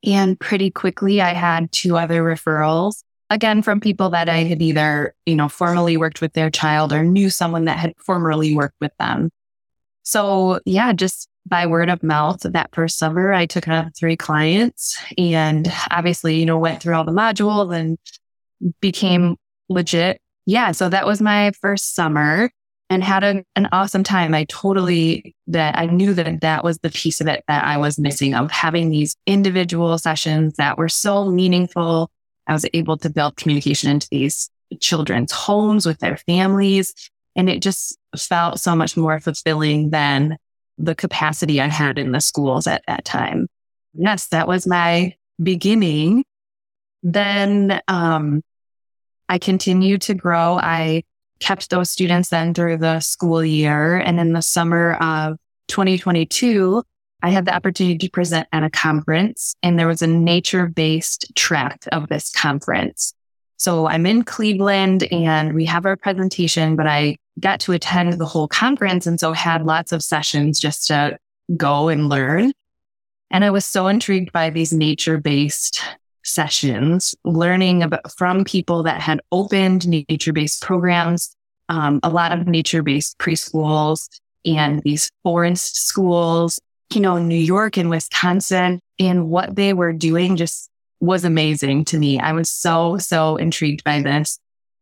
And 0.05 0.39
pretty 0.39 0.71
quickly, 0.71 1.21
I 1.21 1.33
had 1.33 1.73
two 1.73 1.97
other 1.97 2.23
referrals 2.23 3.03
again 3.31 3.63
from 3.63 3.81
people 3.81 4.11
that 4.11 4.29
I 4.29 4.45
had 4.45 4.63
either, 4.63 5.15
you 5.25 5.35
know, 5.35 5.49
formally 5.49 5.97
worked 5.97 6.21
with 6.21 6.33
their 6.35 6.51
child 6.51 6.93
or 6.93 7.03
knew 7.03 7.31
someone 7.31 7.65
that 7.65 7.79
had 7.79 7.95
formerly 7.99 8.55
worked 8.55 8.77
with 8.81 8.93
them. 8.99 9.31
So 10.07 10.61
yeah, 10.65 10.93
just 10.93 11.29
by 11.47 11.67
word 11.67 11.89
of 11.89 12.03
mouth 12.03 12.41
that 12.43 12.71
first 12.73 12.97
summer, 12.97 13.33
I 13.33 13.47
took 13.47 13.67
on 13.67 13.91
three 13.91 14.17
clients 14.17 14.97
and 15.19 15.71
obviously, 15.91 16.39
you 16.39 16.47
know, 16.47 16.59
went 16.59 16.81
through 16.81 16.95
all 16.95 17.05
the 17.05 17.11
modules 17.11 17.75
and 17.75 17.99
became 18.81 19.37
legit. 19.69 20.21
Yeah. 20.47 20.71
So 20.71 20.89
that 20.89 21.07
was 21.07 21.21
my 21.21 21.51
first 21.61 21.97
summer 21.97 22.51
and 22.89 23.03
had 23.03 23.25
a, 23.25 23.45
an 23.57 23.69
awesome 23.73 24.05
time. 24.05 24.33
I 24.33 24.45
totally 24.45 25.35
that 25.49 25.77
I 25.77 25.87
knew 25.87 26.15
that 26.15 26.41
that 26.41 26.63
was 26.63 26.79
the 26.79 26.91
piece 26.91 27.21
of 27.21 27.27
it 27.27 27.43
that 27.49 27.65
I 27.65 27.77
was 27.77 27.99
missing 27.99 28.33
of 28.35 28.53
having 28.53 28.91
these 28.91 29.17
individual 29.27 29.99
sessions 29.99 30.55
that 30.55 30.79
were 30.79 30.89
so 30.89 31.27
meaningful 31.29 32.13
I 32.47 32.53
was 32.53 32.65
able 32.73 32.97
to 32.99 33.11
build 33.11 33.37
communication 33.37 33.91
into 33.91 34.07
these 34.11 34.49
children's 34.81 35.33
homes 35.33 35.85
with 35.85 35.99
their 35.99 36.17
families. 36.17 36.95
And 37.37 37.49
it 37.49 37.61
just 37.61 37.99
felt 38.17 38.61
so 38.61 38.75
much 38.75 38.97
more 38.97 39.21
fulfilling 39.21 39.91
than 39.91 40.39
the 40.79 40.95
capacity 40.95 41.61
I 41.61 41.69
had 41.69 41.99
in 41.99 42.13
the 42.13 42.21
schools 42.21 42.67
at 42.67 42.83
that 42.87 43.05
time. 43.05 43.49
yes, 43.95 44.29
that 44.29 44.49
was 44.49 44.67
my 44.67 45.15
beginning. 45.43 46.25
Then 47.03 47.81
um, 47.89 48.43
I 49.29 49.39
continued 49.39 50.03
to 50.03 50.15
grow. 50.15 50.59
I 50.59 51.05
kept 51.41 51.71
those 51.71 51.91
students 51.91 52.29
then 52.31 52.55
through 52.55 52.79
the 52.79 53.01
school 53.01 53.45
year. 53.45 53.97
And 53.97 54.19
in 54.19 54.33
the 54.33 54.43
summer 54.43 54.95
of 54.95 55.37
2022, 55.69 56.83
I 57.23 57.31
had 57.31 57.45
the 57.45 57.55
opportunity 57.55 57.99
to 57.99 58.11
present 58.11 58.47
at 58.53 58.63
a 58.63 58.71
conference 58.71 59.55
and 59.63 59.79
there 59.79 59.89
was 59.89 60.03
a 60.03 60.07
nature 60.07 60.67
based 60.67 61.33
track 61.35 61.85
of 61.93 62.09
this 62.09 62.31
conference. 62.31 63.15
So 63.57 63.87
I'm 63.89 64.07
in 64.07 64.23
Cleveland 64.23 65.05
and 65.11 65.55
we 65.55 65.65
have 65.65 65.87
our 65.87 65.97
presentation, 65.97 66.77
but 66.77 66.87
I 66.87 67.17
got 67.41 67.61
to 67.61 67.73
attend 67.73 68.15
the 68.15 68.27
whole 68.27 68.49
conference. 68.49 69.07
And 69.07 69.19
so 69.19 69.33
had 69.33 69.65
lots 69.65 69.93
of 69.93 70.03
sessions 70.03 70.61
just 70.61 70.87
to 70.89 71.19
go 71.57 71.89
and 71.89 72.09
learn. 72.09 72.53
And 73.31 73.45
I 73.45 73.51
was 73.51 73.65
so 73.65 73.87
intrigued 73.89 74.33
by 74.33 74.51
these 74.51 74.73
nature 74.73 75.19
based 75.19 75.83
sessions, 76.23 77.15
learning 77.25 77.83
about 77.83 78.11
from 78.13 78.45
people 78.45 78.83
that 78.83 79.01
had 79.01 79.21
opened 79.33 79.89
nature 79.89 80.33
based 80.33 80.63
programs, 80.63 81.35
um, 81.69 82.01
a 82.03 82.11
lot 82.11 82.33
of 82.33 82.47
nature 82.47 82.83
based 82.83 83.19
preschools 83.19 84.09
and 84.45 84.83
these 84.83 85.11
forest 85.23 85.77
schools, 85.87 86.61
you 86.93 87.01
know, 87.01 87.19
New 87.19 87.35
York 87.35 87.77
and 87.77 87.91
Wisconsin 87.91 88.81
and 88.99 89.29
what 89.29 89.57
they 89.57 89.73
were 89.73 89.93
doing 89.93 90.37
just 90.37 90.71
was 91.01 91.25
amazing 91.25 91.85
to 91.87 91.99
me. 91.99 92.19
I 92.19 92.33
was 92.33 92.51
so, 92.51 92.99
so 92.99 93.37
intrigued 93.37 93.85
by 93.85 94.01
this. 94.01 94.39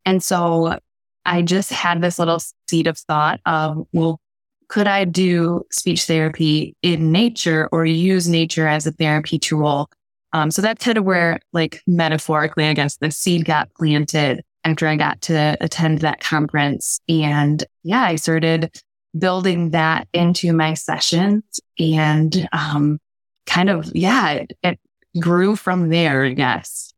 And 0.06 0.22
so 0.22 0.78
I 1.26 1.42
just 1.42 1.70
had 1.70 2.00
this 2.02 2.18
little 2.18 2.40
seed 2.68 2.86
of 2.86 2.98
thought 2.98 3.40
of, 3.46 3.86
well, 3.92 4.20
could 4.68 4.86
I 4.86 5.04
do 5.04 5.62
speech 5.70 6.04
therapy 6.04 6.74
in 6.82 7.12
nature 7.12 7.68
or 7.72 7.84
use 7.84 8.28
nature 8.28 8.66
as 8.66 8.86
a 8.86 8.92
therapy 8.92 9.38
tool? 9.38 9.90
Um, 10.32 10.50
so 10.50 10.62
that's 10.62 10.84
kind 10.84 10.98
of 10.98 11.04
where, 11.04 11.38
like, 11.52 11.80
metaphorically, 11.86 12.66
I 12.66 12.74
guess 12.74 12.96
the 12.96 13.10
seed 13.10 13.44
got 13.44 13.72
planted 13.74 14.42
after 14.64 14.88
I 14.88 14.96
got 14.96 15.20
to 15.22 15.56
attend 15.60 16.00
that 16.00 16.20
conference. 16.20 17.00
And 17.08 17.62
yeah, 17.82 18.02
I 18.02 18.16
started 18.16 18.74
building 19.16 19.70
that 19.70 20.08
into 20.12 20.52
my 20.52 20.74
sessions 20.74 21.44
and, 21.78 22.48
um, 22.52 22.98
kind 23.46 23.70
of, 23.70 23.94
yeah, 23.94 24.30
it, 24.32 24.52
it 24.62 24.80
grew 25.20 25.56
from 25.56 25.88
there, 25.88 26.30
guess. 26.30 26.92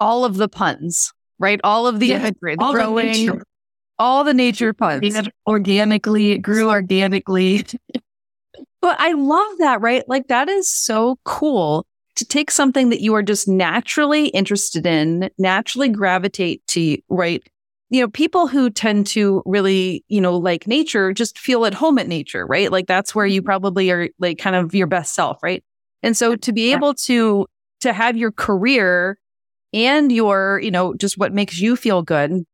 All 0.00 0.24
of 0.24 0.36
the 0.36 0.48
puns, 0.48 1.12
right? 1.38 1.60
All 1.62 1.86
of 1.86 2.00
the 2.00 2.08
yeah, 2.08 2.16
imagery, 2.16 2.56
the 2.56 2.72
growing, 2.72 3.42
all 3.98 4.24
the 4.24 4.34
nature 4.34 4.72
puns. 4.72 5.16
organically, 5.46 6.32
it 6.32 6.38
grew 6.38 6.70
organically. 6.70 7.64
but 8.80 8.96
I 8.98 9.12
love 9.12 9.58
that, 9.58 9.80
right? 9.80 10.02
Like 10.08 10.28
that 10.28 10.48
is 10.48 10.72
so 10.72 11.18
cool 11.24 11.86
to 12.16 12.24
take 12.24 12.50
something 12.50 12.90
that 12.90 13.00
you 13.00 13.14
are 13.14 13.22
just 13.22 13.48
naturally 13.48 14.26
interested 14.28 14.86
in, 14.86 15.30
naturally 15.38 15.88
gravitate 15.88 16.66
to, 16.68 16.98
right? 17.08 17.42
You 17.90 18.00
know, 18.00 18.08
people 18.08 18.48
who 18.48 18.70
tend 18.70 19.06
to 19.08 19.42
really, 19.46 20.04
you 20.08 20.20
know, 20.20 20.36
like 20.36 20.66
nature 20.66 21.12
just 21.12 21.38
feel 21.38 21.64
at 21.64 21.74
home 21.74 21.98
at 21.98 22.08
nature, 22.08 22.46
right? 22.46 22.72
Like 22.72 22.86
that's 22.86 23.14
where 23.14 23.26
you 23.26 23.40
mm-hmm. 23.40 23.46
probably 23.46 23.90
are 23.90 24.08
like 24.18 24.38
kind 24.38 24.56
of 24.56 24.74
your 24.74 24.86
best 24.86 25.14
self, 25.14 25.42
right? 25.42 25.62
And 26.02 26.16
so 26.16 26.36
to 26.36 26.52
be 26.52 26.72
able 26.72 26.94
to 26.94 27.46
to 27.80 27.92
have 27.92 28.16
your 28.16 28.32
career 28.32 29.18
and 29.72 30.12
your, 30.12 30.60
you 30.62 30.70
know, 30.70 30.94
just 30.94 31.18
what 31.18 31.32
makes 31.32 31.60
you 31.60 31.76
feel 31.76 32.02
good 32.02 32.44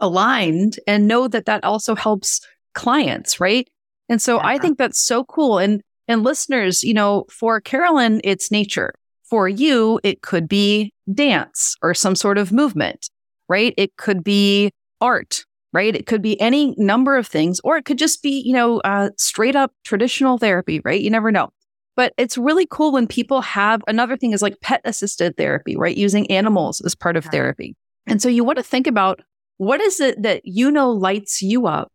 aligned 0.00 0.78
and 0.86 1.08
know 1.08 1.26
that 1.28 1.46
that 1.46 1.64
also 1.64 1.94
helps 1.94 2.40
clients, 2.74 3.40
right? 3.40 3.68
And 4.08 4.20
so 4.20 4.36
yeah. 4.36 4.46
I 4.46 4.58
think 4.58 4.78
that's 4.78 5.00
so 5.00 5.24
cool. 5.24 5.58
And 5.58 5.82
and 6.08 6.22
listeners, 6.22 6.84
you 6.84 6.94
know, 6.94 7.24
for 7.30 7.60
Carolyn, 7.60 8.20
it's 8.22 8.50
nature. 8.50 8.94
For 9.24 9.48
you, 9.48 9.98
it 10.04 10.22
could 10.22 10.48
be 10.48 10.92
dance 11.12 11.76
or 11.82 11.94
some 11.94 12.14
sort 12.14 12.38
of 12.38 12.52
movement, 12.52 13.10
right? 13.48 13.74
It 13.76 13.96
could 13.96 14.22
be 14.22 14.70
art, 15.00 15.44
right? 15.72 15.96
It 15.96 16.06
could 16.06 16.22
be 16.22 16.40
any 16.40 16.76
number 16.78 17.16
of 17.16 17.26
things, 17.26 17.60
or 17.64 17.76
it 17.76 17.84
could 17.84 17.98
just 17.98 18.22
be, 18.22 18.40
you 18.40 18.52
know, 18.52 18.78
uh, 18.80 19.10
straight 19.16 19.56
up 19.56 19.72
traditional 19.84 20.38
therapy, 20.38 20.80
right? 20.84 21.00
You 21.00 21.10
never 21.10 21.32
know. 21.32 21.50
But 21.96 22.12
it's 22.18 22.36
really 22.36 22.66
cool 22.70 22.92
when 22.92 23.06
people 23.06 23.40
have 23.40 23.82
another 23.88 24.16
thing 24.16 24.32
is 24.32 24.42
like 24.42 24.60
pet 24.60 24.82
assisted 24.84 25.36
therapy, 25.36 25.76
right? 25.76 25.96
Using 25.96 26.30
animals 26.30 26.80
as 26.82 26.94
part 26.94 27.16
of 27.16 27.24
therapy. 27.24 27.74
And 28.06 28.20
so 28.22 28.28
you 28.28 28.44
want 28.44 28.58
to 28.58 28.62
think 28.62 28.86
about 28.86 29.20
what 29.56 29.80
is 29.80 30.00
it 30.00 30.22
that 30.22 30.42
you 30.44 30.70
know 30.70 30.90
lights 30.90 31.40
you 31.42 31.66
up 31.66 31.90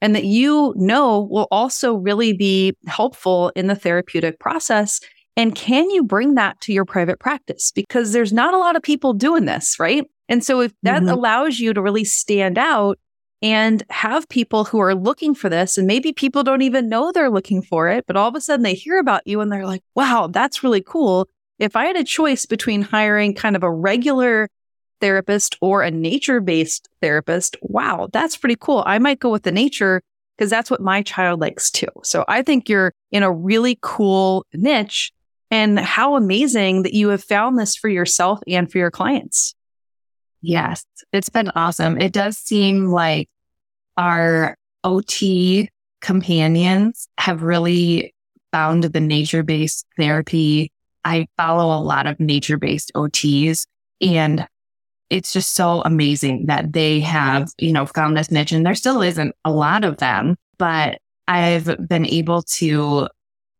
and 0.00 0.14
that 0.14 0.24
you 0.24 0.74
know 0.76 1.26
will 1.30 1.48
also 1.50 1.94
really 1.94 2.32
be 2.32 2.76
helpful 2.86 3.50
in 3.56 3.66
the 3.66 3.74
therapeutic 3.74 4.38
process. 4.38 5.00
And 5.36 5.54
can 5.54 5.90
you 5.90 6.04
bring 6.04 6.34
that 6.34 6.60
to 6.62 6.72
your 6.72 6.84
private 6.84 7.18
practice? 7.18 7.72
Because 7.74 8.12
there's 8.12 8.32
not 8.32 8.54
a 8.54 8.58
lot 8.58 8.76
of 8.76 8.82
people 8.82 9.14
doing 9.14 9.46
this, 9.46 9.78
right? 9.80 10.04
And 10.28 10.44
so 10.44 10.60
if 10.60 10.72
that 10.82 11.00
mm-hmm. 11.02 11.10
allows 11.10 11.58
you 11.58 11.72
to 11.72 11.80
really 11.80 12.04
stand 12.04 12.58
out 12.58 12.98
and 13.46 13.84
have 13.90 14.28
people 14.28 14.64
who 14.64 14.80
are 14.80 14.92
looking 14.92 15.32
for 15.32 15.48
this, 15.48 15.78
and 15.78 15.86
maybe 15.86 16.12
people 16.12 16.42
don't 16.42 16.62
even 16.62 16.88
know 16.88 17.12
they're 17.12 17.30
looking 17.30 17.62
for 17.62 17.88
it, 17.88 18.04
but 18.08 18.16
all 18.16 18.28
of 18.28 18.34
a 18.34 18.40
sudden 18.40 18.64
they 18.64 18.74
hear 18.74 18.98
about 18.98 19.24
you 19.24 19.40
and 19.40 19.52
they're 19.52 19.64
like, 19.64 19.84
wow, 19.94 20.26
that's 20.26 20.64
really 20.64 20.82
cool. 20.82 21.28
If 21.60 21.76
I 21.76 21.84
had 21.84 21.94
a 21.94 22.02
choice 22.02 22.44
between 22.44 22.82
hiring 22.82 23.34
kind 23.34 23.54
of 23.54 23.62
a 23.62 23.70
regular 23.70 24.48
therapist 25.00 25.56
or 25.60 25.82
a 25.82 25.92
nature 25.92 26.40
based 26.40 26.88
therapist, 27.00 27.56
wow, 27.62 28.08
that's 28.12 28.36
pretty 28.36 28.56
cool. 28.58 28.82
I 28.84 28.98
might 28.98 29.20
go 29.20 29.30
with 29.30 29.44
the 29.44 29.52
nature 29.52 30.02
because 30.36 30.50
that's 30.50 30.68
what 30.68 30.80
my 30.80 31.02
child 31.02 31.40
likes 31.40 31.70
too. 31.70 31.86
So 32.02 32.24
I 32.26 32.42
think 32.42 32.68
you're 32.68 32.92
in 33.12 33.22
a 33.22 33.30
really 33.30 33.78
cool 33.80 34.44
niche 34.54 35.12
and 35.52 35.78
how 35.78 36.16
amazing 36.16 36.82
that 36.82 36.94
you 36.94 37.10
have 37.10 37.22
found 37.22 37.60
this 37.60 37.76
for 37.76 37.88
yourself 37.88 38.40
and 38.48 38.68
for 38.68 38.78
your 38.78 38.90
clients. 38.90 39.54
Yes, 40.42 40.84
it's 41.12 41.28
been 41.28 41.50
awesome. 41.54 42.00
It 42.00 42.12
does 42.12 42.36
seem 42.38 42.86
like 42.86 43.28
our 43.96 44.56
OT 44.84 45.68
companions 46.00 47.08
have 47.18 47.42
really 47.42 48.14
found 48.52 48.84
the 48.84 49.00
nature 49.00 49.42
based 49.42 49.86
therapy. 49.96 50.70
I 51.04 51.26
follow 51.36 51.76
a 51.76 51.82
lot 51.82 52.06
of 52.06 52.18
nature 52.20 52.56
based 52.56 52.92
OTs 52.94 53.66
and 54.00 54.46
it's 55.08 55.32
just 55.32 55.54
so 55.54 55.82
amazing 55.82 56.46
that 56.46 56.72
they 56.72 57.00
have, 57.00 57.48
you 57.58 57.72
know, 57.72 57.86
found 57.86 58.16
this 58.16 58.30
niche 58.30 58.52
and 58.52 58.66
there 58.66 58.74
still 58.74 59.02
isn't 59.02 59.34
a 59.44 59.52
lot 59.52 59.84
of 59.84 59.98
them, 59.98 60.36
but 60.58 60.98
I've 61.28 61.88
been 61.88 62.06
able 62.06 62.42
to 62.42 63.08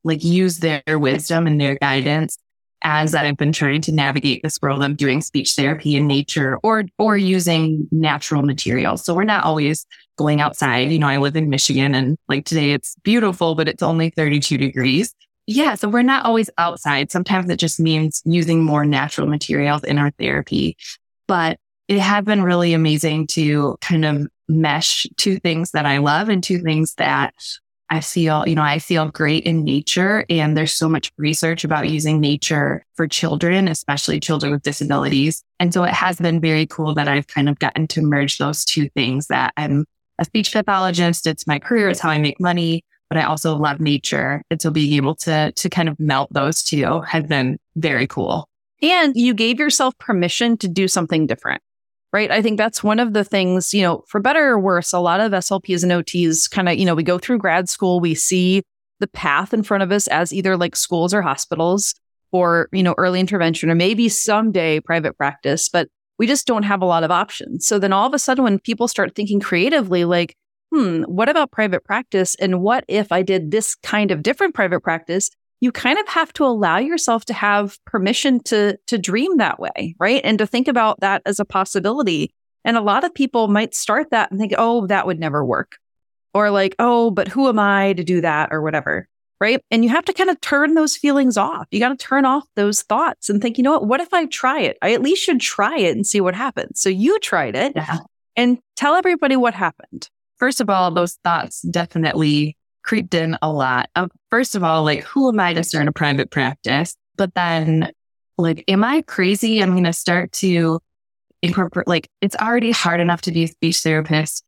like 0.03 0.25
use 0.25 0.59
their 0.59 0.83
wisdom 0.87 1.47
and 1.47 1.61
their 1.61 1.77
guidance 1.77 2.39
as 2.83 3.15
I've 3.15 3.37
been 3.37 3.53
trying 3.53 3.81
to 3.83 3.93
navigate 3.93 4.43
this 4.43 4.61
world 4.61 4.85
of 4.85 4.97
doing 4.97 5.21
speech 5.21 5.55
therapy 5.55 5.97
in 5.97 6.07
nature 6.07 6.59
or, 6.63 6.85
or 6.99 7.17
using 7.17 7.89
natural 7.91 8.43
materials. 8.43 9.05
So 9.05 9.15
we're 9.15 9.25
not 9.25 9.45
always 9.45 9.87
going 10.17 10.41
outside. 10.41 10.91
You 10.91 10.99
know, 10.99 11.09
I 11.09 11.17
live 11.17 11.37
in 11.37 11.51
Michigan 11.51 11.95
and 11.95 12.17
like 12.29 12.45
today 12.45 12.73
it's 12.73 12.95
beautiful, 13.03 13.55
but 13.55 13.69
it's 13.69 13.83
only 13.83 14.11
32 14.11 14.59
degrees. 14.59 15.15
Yeah. 15.47 15.75
So 15.75 15.89
we're 15.89 16.03
not 16.03 16.25
always 16.25 16.51
outside. 16.59 17.11
Sometimes 17.11 17.49
it 17.51 17.59
just 17.59 17.79
means 17.79 18.21
using 18.25 18.63
more 18.63 18.85
natural 18.85 19.27
materials 19.27 19.85
in 19.85 19.99
our 19.99 20.11
therapy 20.13 20.77
but 21.27 21.59
it 21.89 21.99
has 21.99 22.25
been 22.25 22.43
really 22.43 22.73
amazing 22.73 23.27
to 23.29 23.77
kind 23.81 24.05
of 24.05 24.27
mesh 24.49 25.07
two 25.17 25.39
things 25.39 25.73
that 25.73 25.87
I 25.87 25.99
love 25.99 26.29
and 26.29 26.43
two 26.43 26.59
things 26.59 26.95
that 26.95 27.35
I 27.89 28.01
feel, 28.01 28.47
you 28.47 28.55
know, 28.55 28.63
I 28.63 28.79
feel 28.79 29.09
great 29.09 29.45
in 29.45 29.65
nature. 29.65 30.25
And 30.29 30.57
there's 30.57 30.75
so 30.75 30.89
much 30.89 31.13
research 31.19 31.65
about 31.65 31.89
using 31.89 32.21
nature 32.21 32.85
for 32.95 33.07
children, 33.07 33.69
especially 33.69 34.19
children 34.21 34.53
with 34.53 34.63
disabilities. 34.63 35.43
And 35.61 35.73
so 35.73 35.85
it 35.85 35.93
has 35.93 36.19
been 36.19 36.41
very 36.41 36.67
cool 36.67 36.95
that 36.95 37.09
I've 37.09 37.27
kind 37.27 37.49
of 37.49 37.59
gotten 37.59 37.87
to 37.89 38.03
merge 38.03 38.39
those 38.39 38.65
two 38.65 38.89
things 38.91 39.29
that 39.29 39.53
I'm 39.57 39.85
a 40.19 40.25
speech 40.25 40.53
pathologist. 40.53 41.27
It's 41.27 41.47
my 41.47 41.59
career. 41.59 41.89
It's 41.89 42.01
how 42.01 42.11
I 42.11 42.19
make 42.19 42.41
money, 42.41 42.85
but 43.09 43.19
I 43.19 43.23
also 43.25 43.57
love 43.57 43.81
nature. 43.81 44.43
And 44.51 44.61
so 44.61 44.71
being 44.71 44.95
able 44.95 45.15
to, 45.17 45.53
to 45.53 45.69
kind 45.69 45.89
of 45.89 45.99
melt 46.01 46.33
those 46.33 46.63
two 46.63 47.03
has 47.03 47.25
been 47.25 47.59
very 47.77 48.07
cool. 48.07 48.49
And 48.83 49.17
you 49.17 49.33
gave 49.33 49.59
yourself 49.59 49.97
permission 49.99 50.57
to 50.59 50.69
do 50.69 50.89
something 50.89 51.27
different, 51.27 51.63
right? 52.17 52.31
I 52.31 52.41
think 52.41 52.57
that's 52.57 52.83
one 52.83 52.99
of 52.99 53.13
the 53.13 53.25
things, 53.25 53.75
you 53.75 53.83
know, 53.83 54.03
for 54.09 54.21
better 54.21 54.49
or 54.49 54.59
worse, 54.59 54.95
a 54.95 55.01
lot 55.01 55.21
of 55.21 55.33
SLPs 55.33 55.83
and 55.83 55.93
OTs 55.93 56.51
kind 56.51 56.67
of, 56.67 56.77
you 56.77 56.87
know, 56.87 56.95
we 56.95 57.03
go 57.03 57.19
through 57.19 57.37
grad 57.37 57.69
school, 57.69 58.01
we 58.01 58.15
see 58.15 58.63
the 59.01 59.07
path 59.07 59.53
in 59.53 59.63
front 59.63 59.83
of 59.83 59.93
us 59.93 60.07
as 60.07 60.33
either 60.33 60.57
like 60.57 60.75
schools 60.77 61.13
or 61.13 61.21
hospitals 61.21 61.95
or, 62.33 62.71
you 62.73 62.83
know, 62.83 62.95
early 62.97 63.21
intervention 63.21 63.69
or 63.69 63.75
maybe 63.75 64.09
someday 64.09 64.81
private 64.81 65.15
practice, 65.19 65.69
but 65.69 65.89
we 66.19 66.27
just 66.27 66.47
don't 66.47 66.63
have 66.63 66.81
a 66.81 66.87
lot 66.87 67.05
of 67.05 67.11
options. 67.11 67.67
So 67.67 67.79
then 67.79 67.93
all 67.93 68.07
of 68.07 68.15
a 68.15 68.19
sudden, 68.19 68.45
when 68.45 68.61
people 68.61 68.89
start 68.89 69.15
thinking 69.15 69.39
creatively, 69.39 70.07
like, 70.07 70.35
hmm, 70.73 71.03
what 71.03 71.29
about 71.29 71.53
private 71.53 71.85
practice? 71.85 72.35
And 72.37 72.63
what 72.63 72.83
if 72.89 73.13
I 73.13 73.21
did 73.21 73.51
this 73.51 73.75
kind 73.75 74.11
of 74.11 74.23
different 74.23 74.55
private 74.55 74.81
practice? 74.81 75.29
You 75.61 75.73
kind 75.73 75.99
of 75.99 76.07
have 76.09 76.33
to 76.35 76.45
allow 76.45 76.79
yourself 76.79 77.25
to 77.27 77.35
have 77.35 77.79
permission 77.85 78.41
to 78.45 78.77
to 78.87 78.99
dream 78.99 79.39
that 79.39 79.59
way, 79.59 79.95
right? 79.99 80.21
And 80.25 80.39
to 80.39 80.47
think 80.47 80.69
about 80.69 81.01
that 81.01 81.23
as 81.27 81.41
a 81.41 81.45
possibility. 81.45 82.35
And 82.65 82.77
a 82.77 82.81
lot 82.83 83.05
of 83.05 83.15
people 83.15 83.49
might 83.49 83.75
start 83.75 84.11
that 84.11 84.31
and 84.31 84.41
think, 84.41 84.53
"Oh, 84.59 84.87
that 84.89 85.07
would 85.07 85.19
never 85.21 85.45
work." 85.45 85.79
Or 86.35 86.51
like, 86.51 86.75
"Oh, 86.79 87.11
but 87.11 87.29
who 87.29 87.49
am 87.49 87.59
I 87.59 87.95
to 87.95 88.05
do 88.05 88.21
that?" 88.21 88.51
or 88.53 88.63
whatever. 88.63 89.09
right? 89.41 89.61
And 89.71 89.85
you 89.85 89.91
have 89.91 90.05
to 90.07 90.13
kind 90.13 90.31
of 90.31 90.41
turn 90.41 90.75
those 90.75 90.97
feelings 90.97 91.37
off. 91.37 91.67
You 91.71 91.79
got 91.79 91.91
to 91.91 91.97
turn 91.97 92.25
off 92.25 92.45
those 92.55 92.83
thoughts 92.83 93.29
and 93.29 93.43
think, 93.43 93.59
you 93.59 93.65
know 93.65 93.73
what? 93.73 93.87
What 93.87 94.01
if 94.01 94.13
I 94.15 94.27
try 94.27 94.61
it? 94.61 94.79
I 94.81 94.95
at 94.95 95.03
least 95.03 95.23
should 95.23 95.41
try 95.41 95.77
it 95.79 95.95
and 95.95 96.07
see 96.07 96.21
what 96.21 96.35
happens. 96.35 96.81
So 96.81 96.89
you 96.89 97.19
tried 97.21 97.55
it 97.55 97.73
yeah. 97.77 97.99
and 98.35 98.59
tell 98.77 98.95
everybody 98.95 99.37
what 99.37 99.53
happened. 99.55 100.09
First 100.39 100.61
of 100.61 100.71
all, 100.71 100.91
those 100.91 101.15
thoughts 101.25 101.63
definitely 101.63 102.56
creeped 102.87 103.15
in 103.15 103.37
a 103.43 103.53
lot. 103.53 103.91
Um, 103.97 104.11
first 104.31 104.55
of 104.55 104.65
all, 104.65 104.85
like, 104.85 105.03
who 105.03 105.29
am 105.29 105.41
I 105.41 105.53
to 105.53 105.65
start 105.65 105.89
a 105.89 105.93
private 105.93 106.31
practice? 106.31 106.97
But 107.17 107.35
then, 107.35 107.91
like, 108.39 108.65
am 108.69 108.85
I 108.85 109.03
crazy? 109.03 109.63
I'm 109.63 109.73
going 109.73 109.85
to 109.85 109.93
start 109.93 110.33
to 110.33 110.81
incorporate, 111.43 111.89
like, 111.89 112.09
it's 112.21 112.37
already 112.37 112.71
hard 112.71 113.01
enough 113.01 113.23
to 113.23 113.33
be 113.33 113.45
a 113.45 113.49
speech 113.49 113.81
therapist 113.81 114.45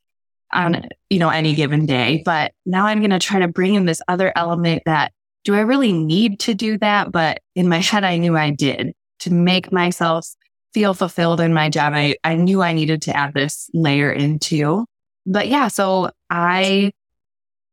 on, 0.52 0.88
you 1.10 1.18
know, 1.18 1.28
any 1.28 1.54
given 1.54 1.84
day. 1.84 2.22
But 2.24 2.52
now 2.64 2.86
I'm 2.86 3.00
going 3.00 3.10
to 3.10 3.18
try 3.18 3.40
to 3.40 3.48
bring 3.48 3.74
in 3.74 3.84
this 3.84 4.00
other 4.08 4.32
element 4.36 4.82
that 4.86 5.12
do 5.44 5.54
I 5.54 5.60
really 5.60 5.92
need 5.92 6.40
to 6.40 6.54
do 6.54 6.78
that? 6.78 7.10
But 7.10 7.40
in 7.54 7.68
my 7.68 7.78
head, 7.78 8.04
I 8.04 8.18
knew 8.18 8.36
I 8.36 8.50
did 8.50 8.92
to 9.20 9.32
make 9.32 9.72
myself 9.72 10.26
feel 10.74 10.94
fulfilled 10.94 11.40
in 11.40 11.54
my 11.54 11.70
job. 11.70 11.92
I, 11.94 12.16
I 12.22 12.34
knew 12.34 12.62
I 12.62 12.72
needed 12.72 13.02
to 13.02 13.16
add 13.16 13.34
this 13.34 13.70
layer 13.72 14.12
into. 14.12 14.84
But 15.26 15.48
yeah, 15.48 15.68
so 15.68 16.10
I, 16.30 16.92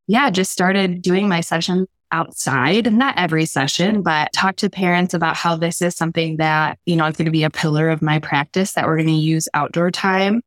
yeah, 0.07 0.29
just 0.29 0.51
started 0.51 1.01
doing 1.01 1.27
my 1.27 1.41
session 1.41 1.88
outside, 2.12 2.93
not 2.93 3.17
every 3.17 3.45
session, 3.45 4.01
but 4.01 4.31
talk 4.33 4.55
to 4.57 4.69
parents 4.69 5.13
about 5.13 5.35
how 5.35 5.55
this 5.55 5.81
is 5.81 5.95
something 5.95 6.38
that, 6.38 6.79
you 6.85 6.95
know, 6.95 7.05
it's 7.05 7.17
going 7.17 7.25
to 7.25 7.31
be 7.31 7.43
a 7.43 7.50
pillar 7.50 7.89
of 7.89 8.01
my 8.01 8.19
practice 8.19 8.74
that 8.74 8.85
we're 8.85 8.97
going 8.97 9.07
to 9.07 9.13
use 9.13 9.50
outdoor 9.53 9.91
time. 9.91 10.41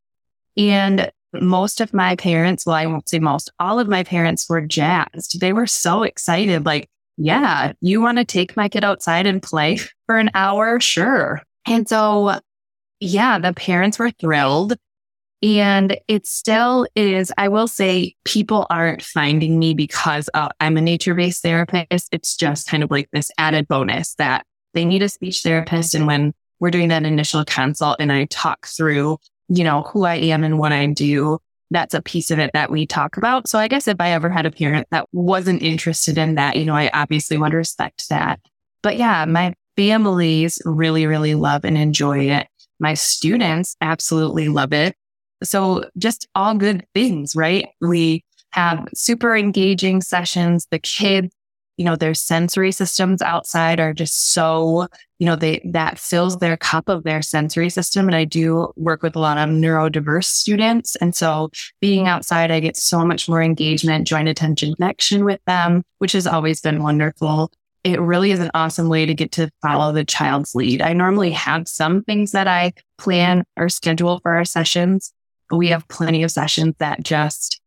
And 0.57 1.11
most 1.33 1.81
of 1.81 1.93
my 1.93 2.17
parents, 2.17 2.65
well, 2.65 2.77
I 2.77 2.87
won't 2.87 3.09
say 3.09 3.19
most, 3.19 3.51
all 3.59 3.79
of 3.79 3.89
my 3.89 4.03
parents 4.03 4.49
were 4.49 4.61
jazzed. 4.61 5.41
They 5.41 5.53
were 5.53 5.67
so 5.67 6.05
excited. 6.05 6.65
Like, 6.65 6.89
yeah, 7.17 7.73
you 7.81 8.01
want 8.01 8.19
to 8.19 8.25
take 8.25 8.57
my 8.57 8.69
kid 8.69 8.85
outside 8.85 9.27
and 9.27 9.43
play 9.43 9.79
for 10.07 10.17
an 10.17 10.31
hour? 10.35 10.81
Sure. 10.81 11.43
And 11.67 11.89
so, 11.89 12.39
yeah, 13.01 13.39
the 13.39 13.53
parents 13.53 13.99
were 13.99 14.11
thrilled. 14.13 14.75
And 15.43 15.99
it 16.09 16.27
still 16.27 16.87
is, 16.97 17.33
I 17.39 17.49
will 17.49 17.69
say, 17.69 18.17
people 18.25 18.67
aren't 18.71 19.03
finding 19.03 19.59
me 19.59 19.73
because 19.75 20.29
uh, 20.35 20.49
I'm 20.59 20.77
a 20.77 20.81
nature 20.81 21.15
based 21.15 21.43
therapist. 21.43 22.09
It's 22.11 22.37
just 22.37 22.69
kind 22.69 22.83
of 22.83 22.91
like 22.91 23.09
this 23.13 23.31
added 23.39 23.69
bonus 23.69 24.15
that 24.15 24.45
they 24.75 24.85
need 24.85 25.03
a 25.03 25.09
speech 25.09 25.43
therapist. 25.43 25.95
And 25.95 26.07
when 26.07 26.35
we're 26.59 26.71
doing 26.71 26.89
that 26.89 27.05
initial 27.05 27.45
consult 27.45 27.97
and 28.01 28.13
I 28.13 28.25
talk 28.25 28.67
through 28.67 29.19
you 29.49 29.65
know, 29.65 29.83
who 29.83 30.05
I 30.05 30.17
am 30.17 30.45
and 30.45 30.59
what 30.59 30.73
I 30.73 30.87
do. 30.87 31.39
That's 31.71 31.95
a 31.95 32.03
piece 32.03 32.31
of 32.31 32.39
it 32.39 32.51
that 32.55 32.71
we 32.71 32.87
talk 32.87 33.17
about. 33.17 33.49
So 33.49 33.59
I 33.59 33.69
guess 33.69 33.89
if 33.89 33.97
I 34.01 34.13
ever 34.13 34.31
had 34.31 34.47
a 34.47 34.51
parent 34.51 34.87
that 34.91 35.07
wasn't 35.13 35.63
interested 35.63 36.17
in 36.17 36.37
that, 36.37 36.57
you 36.57 36.65
know, 36.65 36.75
I 36.75 36.91
obviously 36.95 37.37
would 37.37 37.53
respect 37.53 38.09
that. 38.09 38.41
But 38.83 38.97
yeah, 38.97 39.25
my 39.27 39.55
families 39.77 40.61
really, 40.65 41.07
really 41.07 41.35
love 41.35 41.65
and 41.65 41.77
enjoy 41.77 42.31
it. 42.31 42.47
My 42.81 42.95
students 42.95 43.77
absolutely 43.81 44.49
love 44.49 44.73
it. 44.73 44.95
So 45.43 45.85
just 45.97 46.29
all 46.35 46.55
good 46.55 46.85
things, 46.95 47.37
right? 47.37 47.69
We 47.81 48.25
have 48.51 48.89
super 48.95 49.37
engaging 49.37 50.01
sessions. 50.01 50.67
The 50.71 50.79
kids 50.79 51.35
you 51.79 51.85
know, 51.85 51.97
their 51.97 52.13
sensory 52.13 52.73
systems 52.73 53.23
outside 53.23 53.79
are 53.79 53.95
just 53.95 54.33
so, 54.33 54.89
you 55.21 55.27
know, 55.27 55.37
they, 55.37 55.63
that 55.65 55.99
fills 55.99 56.37
their 56.39 56.57
cup 56.57 56.89
of 56.89 57.05
their 57.05 57.23
sensory 57.23 57.71
system. 57.71 58.09
And 58.09 58.17
I 58.17 58.25
do 58.25 58.73
work 58.77 59.03
with 59.03 59.15
a 59.15 59.21
lot 59.21 59.39
of 59.39 59.49
neurodiverse 59.49 60.25
students. 60.25 60.97
And 60.97 61.15
so 61.15 61.51
being 61.81 62.09
outside, 62.09 62.51
I 62.51 62.59
get 62.59 62.77
so 62.77 63.07
much 63.07 63.29
more 63.29 63.41
engagement, 63.41 64.09
joint 64.09 64.29
attention 64.29 64.75
connection 64.75 65.25
with 65.25 65.41
them, 65.47 65.85
which 65.99 66.13
has 66.13 66.27
always 66.27 66.61
been 66.61 66.83
wonderful. 66.83 67.53
It 67.85 68.01
really 68.01 68.33
is 68.33 68.41
an 68.41 68.51
awesome 68.55 68.89
way 68.89 69.07
to 69.07 69.15
get 69.15 69.31
to 69.33 69.49
follow 69.63 69.93
the 69.93 70.05
child's 70.05 70.57
lead. 70.57 70.83
I 70.83 70.95
normally 70.95 71.31
have 71.31 71.69
some 71.69 72.03
things 72.03 72.33
that 72.33 72.49
I 72.49 72.73
plan 72.99 73.45
or 73.57 73.69
schedule 73.69 74.19
for 74.19 74.33
our 74.33 74.45
sessions, 74.45 75.13
we 75.51 75.69
have 75.69 75.87
plenty 75.89 76.23
of 76.23 76.31
sessions 76.31 76.75
that 76.79 77.03
just, 77.03 77.61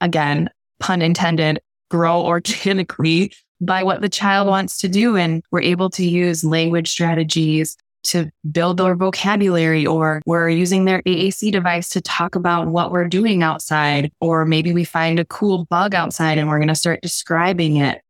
again, 0.00 0.50
pun 0.80 1.02
intended, 1.02 1.60
grow 1.90 2.22
organically 2.22 3.32
by 3.60 3.82
what 3.82 4.00
the 4.00 4.08
child 4.08 4.48
wants 4.48 4.78
to 4.78 4.88
do. 4.88 5.16
And 5.16 5.42
we're 5.50 5.62
able 5.62 5.90
to 5.90 6.04
use 6.04 6.44
language 6.44 6.90
strategies 6.90 7.76
to 8.04 8.30
build 8.50 8.78
their 8.78 8.96
vocabulary 8.96 9.86
or 9.86 10.20
we're 10.26 10.48
using 10.48 10.84
their 10.84 11.02
AAC 11.02 11.52
device 11.52 11.88
to 11.90 12.00
talk 12.00 12.34
about 12.34 12.66
what 12.66 12.90
we're 12.90 13.08
doing 13.08 13.42
outside. 13.42 14.10
Or 14.20 14.44
maybe 14.44 14.72
we 14.72 14.84
find 14.84 15.20
a 15.20 15.24
cool 15.24 15.66
bug 15.66 15.94
outside 15.94 16.38
and 16.38 16.48
we're 16.48 16.58
going 16.58 16.68
to 16.68 16.74
start 16.74 17.00
describing 17.00 17.76
it. 17.76 18.02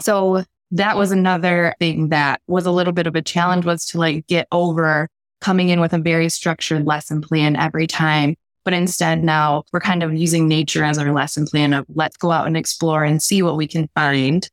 So 0.00 0.44
that 0.72 0.96
was 0.96 1.12
another 1.12 1.74
thing 1.78 2.08
that 2.08 2.40
was 2.46 2.66
a 2.66 2.70
little 2.70 2.92
bit 2.92 3.06
of 3.06 3.14
a 3.14 3.22
challenge 3.22 3.64
was 3.64 3.86
to 3.86 3.98
like 3.98 4.26
get 4.26 4.48
over 4.52 5.08
coming 5.42 5.68
in 5.68 5.80
with 5.80 5.92
a 5.92 5.98
very 5.98 6.28
structured 6.28 6.86
lesson 6.86 7.20
plan 7.20 7.56
every 7.56 7.86
time 7.86 8.36
but 8.64 8.74
instead 8.74 9.24
now 9.24 9.64
we're 9.72 9.80
kind 9.80 10.02
of 10.02 10.14
using 10.14 10.48
nature 10.48 10.84
as 10.84 10.98
our 10.98 11.12
lesson 11.12 11.46
plan 11.46 11.72
of 11.72 11.86
let's 11.94 12.16
go 12.16 12.30
out 12.30 12.46
and 12.46 12.56
explore 12.56 13.04
and 13.04 13.22
see 13.22 13.42
what 13.42 13.56
we 13.56 13.66
can 13.66 13.88
find. 13.94 14.48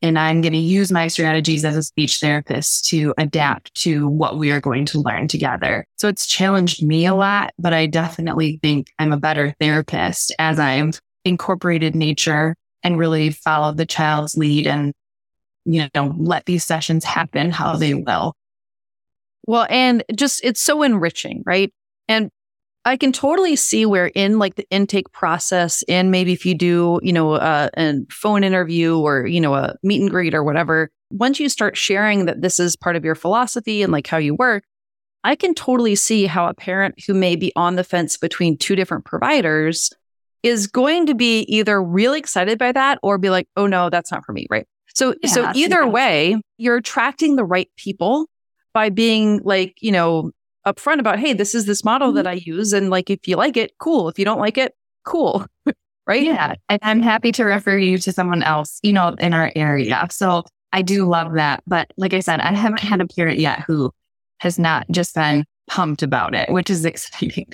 And 0.00 0.16
I'm 0.16 0.42
going 0.42 0.52
to 0.52 0.58
use 0.58 0.92
my 0.92 1.08
strategies 1.08 1.64
as 1.64 1.76
a 1.76 1.82
speech 1.82 2.20
therapist 2.20 2.84
to 2.90 3.14
adapt 3.18 3.74
to 3.82 4.06
what 4.06 4.38
we 4.38 4.52
are 4.52 4.60
going 4.60 4.84
to 4.86 5.00
learn 5.00 5.26
together. 5.26 5.86
So 5.96 6.06
it's 6.06 6.26
challenged 6.26 6.84
me 6.84 7.06
a 7.06 7.14
lot, 7.14 7.52
but 7.58 7.72
I 7.72 7.86
definitely 7.86 8.60
think 8.62 8.92
I'm 8.98 9.12
a 9.12 9.16
better 9.16 9.54
therapist 9.58 10.32
as 10.38 10.60
I've 10.60 11.00
incorporated 11.24 11.96
nature 11.96 12.54
and 12.84 12.96
really 12.96 13.30
followed 13.30 13.76
the 13.76 13.86
child's 13.86 14.36
lead 14.36 14.68
and, 14.68 14.92
you 15.64 15.88
know, 15.92 16.14
let 16.16 16.46
these 16.46 16.64
sessions 16.64 17.04
happen 17.04 17.50
how 17.50 17.74
they 17.74 17.94
will. 17.94 18.34
Well, 19.48 19.66
and 19.70 20.04
just 20.14 20.42
it's 20.44 20.60
so 20.60 20.82
enriching, 20.82 21.42
right? 21.46 21.72
And 22.06 22.30
I 22.84 22.98
can 22.98 23.12
totally 23.12 23.56
see 23.56 23.86
where 23.86 24.08
in 24.08 24.38
like 24.38 24.56
the 24.56 24.68
intake 24.68 25.10
process 25.10 25.82
and 25.88 26.10
maybe 26.10 26.34
if 26.34 26.44
you 26.44 26.54
do, 26.54 27.00
you 27.02 27.14
know, 27.14 27.32
uh, 27.32 27.70
a 27.74 27.94
phone 28.10 28.44
interview 28.44 28.98
or, 28.98 29.26
you 29.26 29.40
know, 29.40 29.54
a 29.54 29.74
meet 29.82 30.02
and 30.02 30.10
greet 30.10 30.34
or 30.34 30.44
whatever, 30.44 30.90
once 31.10 31.40
you 31.40 31.48
start 31.48 31.78
sharing 31.78 32.26
that 32.26 32.42
this 32.42 32.60
is 32.60 32.76
part 32.76 32.94
of 32.94 33.06
your 33.06 33.14
philosophy 33.14 33.82
and 33.82 33.90
like 33.90 34.06
how 34.06 34.18
you 34.18 34.34
work, 34.34 34.64
I 35.24 35.34
can 35.34 35.54
totally 35.54 35.94
see 35.94 36.26
how 36.26 36.46
a 36.46 36.52
parent 36.52 36.96
who 37.06 37.14
may 37.14 37.34
be 37.34 37.50
on 37.56 37.76
the 37.76 37.84
fence 37.84 38.18
between 38.18 38.58
two 38.58 38.76
different 38.76 39.06
providers 39.06 39.90
is 40.42 40.66
going 40.66 41.06
to 41.06 41.14
be 41.14 41.40
either 41.48 41.82
really 41.82 42.18
excited 42.18 42.58
by 42.58 42.72
that 42.72 42.98
or 43.02 43.16
be 43.16 43.30
like, 43.30 43.48
oh 43.56 43.66
no, 43.66 43.88
that's 43.88 44.12
not 44.12 44.26
for 44.26 44.34
me. 44.34 44.46
Right. 44.50 44.66
So, 44.94 45.14
yeah, 45.22 45.30
so 45.30 45.52
either 45.54 45.84
yeah. 45.84 45.88
way, 45.88 46.42
you're 46.58 46.76
attracting 46.76 47.36
the 47.36 47.44
right 47.46 47.70
people 47.78 48.26
by 48.72 48.88
being 48.88 49.40
like, 49.44 49.76
you 49.80 49.92
know, 49.92 50.32
upfront 50.66 51.00
about, 51.00 51.18
hey, 51.18 51.32
this 51.32 51.54
is 51.54 51.66
this 51.66 51.84
model 51.84 52.12
that 52.12 52.26
mm-hmm. 52.26 52.50
I 52.50 52.56
use. 52.56 52.72
And 52.72 52.90
like, 52.90 53.10
if 53.10 53.26
you 53.26 53.36
like 53.36 53.56
it, 53.56 53.72
cool. 53.78 54.08
If 54.08 54.18
you 54.18 54.24
don't 54.24 54.40
like 54.40 54.58
it, 54.58 54.74
cool. 55.04 55.46
right. 56.06 56.22
Yeah. 56.22 56.54
And 56.68 56.78
I'm 56.82 57.02
happy 57.02 57.32
to 57.32 57.44
refer 57.44 57.78
you 57.78 57.98
to 57.98 58.12
someone 58.12 58.42
else, 58.42 58.78
you 58.82 58.92
know, 58.92 59.14
in 59.18 59.34
our 59.34 59.52
area. 59.56 60.06
So 60.10 60.44
I 60.72 60.82
do 60.82 61.06
love 61.06 61.34
that. 61.34 61.62
But 61.66 61.92
like 61.96 62.14
I 62.14 62.20
said, 62.20 62.40
I 62.40 62.52
haven't 62.52 62.80
had 62.80 63.00
a 63.00 63.06
parent 63.06 63.38
yet 63.38 63.60
who 63.60 63.90
has 64.40 64.58
not 64.58 64.86
just 64.90 65.14
been 65.14 65.44
pumped 65.68 66.02
about 66.02 66.34
it, 66.34 66.50
which 66.50 66.70
is 66.70 66.84
exciting. 66.84 67.48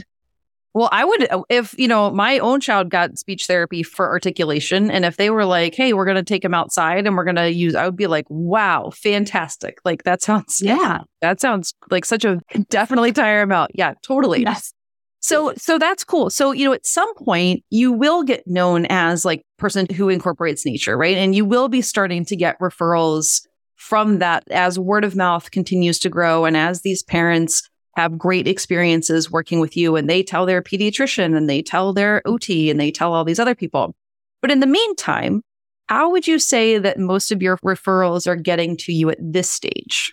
Well, 0.74 0.88
I 0.90 1.04
would, 1.04 1.30
uh, 1.30 1.42
if, 1.48 1.72
you 1.78 1.86
know, 1.86 2.10
my 2.10 2.40
own 2.40 2.60
child 2.60 2.90
got 2.90 3.16
speech 3.16 3.46
therapy 3.46 3.84
for 3.84 4.08
articulation, 4.08 4.90
and 4.90 5.04
if 5.04 5.16
they 5.16 5.30
were 5.30 5.44
like, 5.44 5.76
hey, 5.76 5.92
we're 5.92 6.04
going 6.04 6.16
to 6.16 6.24
take 6.24 6.44
him 6.44 6.52
outside 6.52 7.06
and 7.06 7.16
we're 7.16 7.24
going 7.24 7.36
to 7.36 7.52
use, 7.52 7.76
I 7.76 7.84
would 7.84 7.96
be 7.96 8.08
like, 8.08 8.26
wow, 8.28 8.90
fantastic. 8.92 9.78
Like 9.84 10.02
that 10.02 10.20
sounds, 10.20 10.60
yeah, 10.60 11.02
that 11.20 11.40
sounds 11.40 11.74
like 11.90 12.04
such 12.04 12.24
a 12.24 12.40
definitely 12.70 13.12
tire 13.12 13.40
him 13.40 13.52
out. 13.52 13.70
Yeah, 13.72 13.94
totally. 14.02 14.42
Yes. 14.42 14.74
So, 15.20 15.54
so 15.56 15.78
that's 15.78 16.04
cool. 16.04 16.28
So, 16.28 16.50
you 16.50 16.66
know, 16.66 16.74
at 16.74 16.84
some 16.84 17.14
point 17.14 17.64
you 17.70 17.92
will 17.92 18.24
get 18.24 18.46
known 18.46 18.84
as 18.90 19.24
like 19.24 19.42
person 19.58 19.86
who 19.94 20.10
incorporates 20.10 20.66
nature, 20.66 20.98
right? 20.98 21.16
And 21.16 21.34
you 21.34 21.46
will 21.46 21.68
be 21.68 21.80
starting 21.80 22.26
to 22.26 22.36
get 22.36 22.58
referrals 22.58 23.46
from 23.76 24.18
that 24.18 24.44
as 24.50 24.78
word 24.78 25.04
of 25.04 25.16
mouth 25.16 25.50
continues 25.50 25.98
to 26.00 26.10
grow. 26.10 26.44
And 26.44 26.56
as 26.56 26.82
these 26.82 27.02
parents 27.02 27.62
have 27.96 28.18
great 28.18 28.46
experiences 28.46 29.30
working 29.30 29.60
with 29.60 29.76
you 29.76 29.96
and 29.96 30.08
they 30.08 30.22
tell 30.22 30.46
their 30.46 30.62
pediatrician 30.62 31.36
and 31.36 31.48
they 31.48 31.62
tell 31.62 31.92
their 31.92 32.22
OT 32.26 32.70
and 32.70 32.80
they 32.80 32.90
tell 32.90 33.14
all 33.14 33.24
these 33.24 33.38
other 33.38 33.54
people. 33.54 33.94
But 34.42 34.50
in 34.50 34.60
the 34.60 34.66
meantime, 34.66 35.42
how 35.88 36.10
would 36.10 36.26
you 36.26 36.38
say 36.38 36.78
that 36.78 36.98
most 36.98 37.30
of 37.30 37.42
your 37.42 37.58
referrals 37.58 38.26
are 38.26 38.36
getting 38.36 38.76
to 38.78 38.92
you 38.92 39.10
at 39.10 39.18
this 39.20 39.50
stage? 39.50 40.12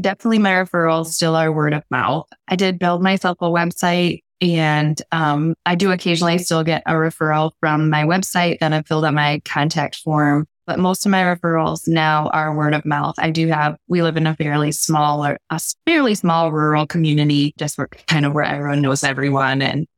Definitely 0.00 0.38
my 0.38 0.52
referrals 0.52 1.06
still 1.06 1.34
are 1.34 1.52
word 1.52 1.74
of 1.74 1.82
mouth. 1.90 2.26
I 2.48 2.56
did 2.56 2.78
build 2.78 3.02
myself 3.02 3.38
a 3.40 3.46
website 3.46 4.22
and 4.40 5.00
um, 5.12 5.54
I 5.66 5.74
do 5.74 5.90
occasionally 5.90 6.38
still 6.38 6.64
get 6.64 6.82
a 6.86 6.92
referral 6.92 7.52
from 7.60 7.90
my 7.90 8.04
website. 8.04 8.58
Then 8.60 8.72
I 8.72 8.82
filled 8.82 9.04
out 9.04 9.14
my 9.14 9.42
contact 9.44 9.96
form 9.96 10.46
but 10.70 10.78
most 10.78 11.04
of 11.04 11.10
my 11.10 11.24
referrals 11.24 11.88
now 11.88 12.28
are 12.28 12.54
word 12.54 12.74
of 12.74 12.84
mouth. 12.84 13.16
I 13.18 13.30
do 13.30 13.48
have, 13.48 13.76
we 13.88 14.04
live 14.04 14.16
in 14.16 14.28
a 14.28 14.36
fairly 14.36 14.70
small, 14.70 15.26
or 15.26 15.36
a 15.50 15.60
fairly 15.84 16.14
small 16.14 16.52
rural 16.52 16.86
community, 16.86 17.54
just 17.58 17.76
where, 17.76 17.88
kind 18.06 18.24
of 18.24 18.34
where 18.34 18.44
everyone 18.44 18.80
knows 18.80 19.02
everyone. 19.02 19.62
And 19.62 19.88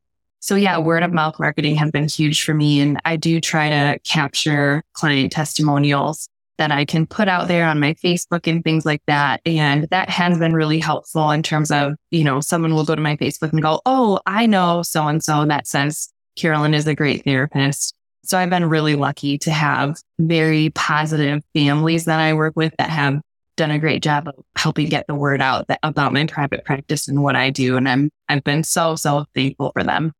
So 0.40 0.54
yeah, 0.54 0.78
word 0.78 1.02
of 1.02 1.12
mouth 1.12 1.38
marketing 1.38 1.76
has 1.76 1.90
been 1.90 2.08
huge 2.08 2.42
for 2.42 2.54
me. 2.54 2.80
And 2.80 2.98
I 3.04 3.16
do 3.16 3.38
try 3.38 3.68
to 3.68 3.98
capture 3.98 4.82
client 4.94 5.30
testimonials 5.30 6.26
that 6.56 6.72
I 6.72 6.86
can 6.86 7.06
put 7.06 7.28
out 7.28 7.48
there 7.48 7.66
on 7.66 7.78
my 7.78 7.92
Facebook 7.92 8.50
and 8.50 8.64
things 8.64 8.86
like 8.86 9.02
that. 9.06 9.42
And 9.44 9.86
that 9.90 10.08
has 10.08 10.38
been 10.38 10.54
really 10.54 10.78
helpful 10.78 11.32
in 11.32 11.42
terms 11.42 11.70
of, 11.70 11.96
you 12.10 12.24
know, 12.24 12.40
someone 12.40 12.72
will 12.72 12.86
go 12.86 12.94
to 12.94 13.02
my 13.02 13.16
Facebook 13.16 13.52
and 13.52 13.60
go, 13.60 13.82
Oh, 13.84 14.20
I 14.24 14.46
know 14.46 14.80
so 14.80 15.06
and 15.06 15.22
so 15.22 15.44
that 15.44 15.66
says 15.66 16.10
Carolyn 16.34 16.72
is 16.72 16.86
a 16.86 16.94
great 16.94 17.24
therapist. 17.24 17.94
So 18.24 18.38
I've 18.38 18.50
been 18.50 18.68
really 18.68 18.94
lucky 18.94 19.38
to 19.38 19.50
have 19.50 19.96
very 20.18 20.70
positive 20.70 21.42
families 21.54 22.04
that 22.04 22.20
I 22.20 22.34
work 22.34 22.54
with 22.56 22.72
that 22.78 22.90
have 22.90 23.20
done 23.56 23.70
a 23.70 23.78
great 23.78 24.02
job 24.02 24.28
of 24.28 24.34
helping 24.56 24.88
get 24.88 25.06
the 25.06 25.14
word 25.14 25.42
out 25.42 25.66
that, 25.68 25.80
about 25.82 26.12
my 26.12 26.26
private 26.26 26.64
practice 26.64 27.08
and 27.08 27.22
what 27.22 27.36
I 27.36 27.50
do. 27.50 27.76
And 27.76 27.88
I'm, 27.88 28.10
I've 28.28 28.44
been 28.44 28.64
so, 28.64 28.96
so 28.96 29.24
thankful 29.34 29.72
for 29.72 29.82
them. 29.82 30.12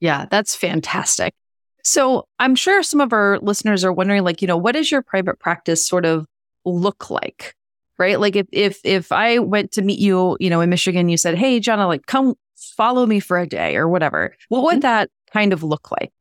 Yeah, 0.00 0.26
that's 0.30 0.54
fantastic. 0.54 1.34
So 1.82 2.26
I'm 2.38 2.54
sure 2.54 2.82
some 2.82 3.00
of 3.00 3.12
our 3.12 3.38
listeners 3.40 3.84
are 3.84 3.92
wondering, 3.92 4.24
like, 4.24 4.42
you 4.42 4.48
know, 4.48 4.56
what 4.56 4.72
does 4.72 4.90
your 4.90 5.02
private 5.02 5.38
practice 5.38 5.86
sort 5.86 6.04
of 6.04 6.26
look 6.64 7.10
like? 7.10 7.54
Right. 7.96 8.18
Like 8.18 8.34
if 8.34 8.48
if 8.50 8.80
if 8.82 9.12
I 9.12 9.38
went 9.38 9.70
to 9.72 9.82
meet 9.82 10.00
you, 10.00 10.36
you 10.40 10.50
know, 10.50 10.60
in 10.60 10.68
Michigan, 10.68 11.08
you 11.08 11.16
said, 11.16 11.38
Hey, 11.38 11.60
Jena, 11.60 11.86
like 11.86 12.06
come 12.06 12.34
follow 12.56 13.06
me 13.06 13.20
for 13.20 13.38
a 13.38 13.46
day 13.46 13.76
or 13.76 13.88
whatever. 13.88 14.34
What 14.48 14.64
would 14.64 14.72
mm-hmm. 14.72 14.80
that 14.80 15.10
kind 15.32 15.52
of 15.52 15.62
look 15.62 15.92
like? 15.92 16.12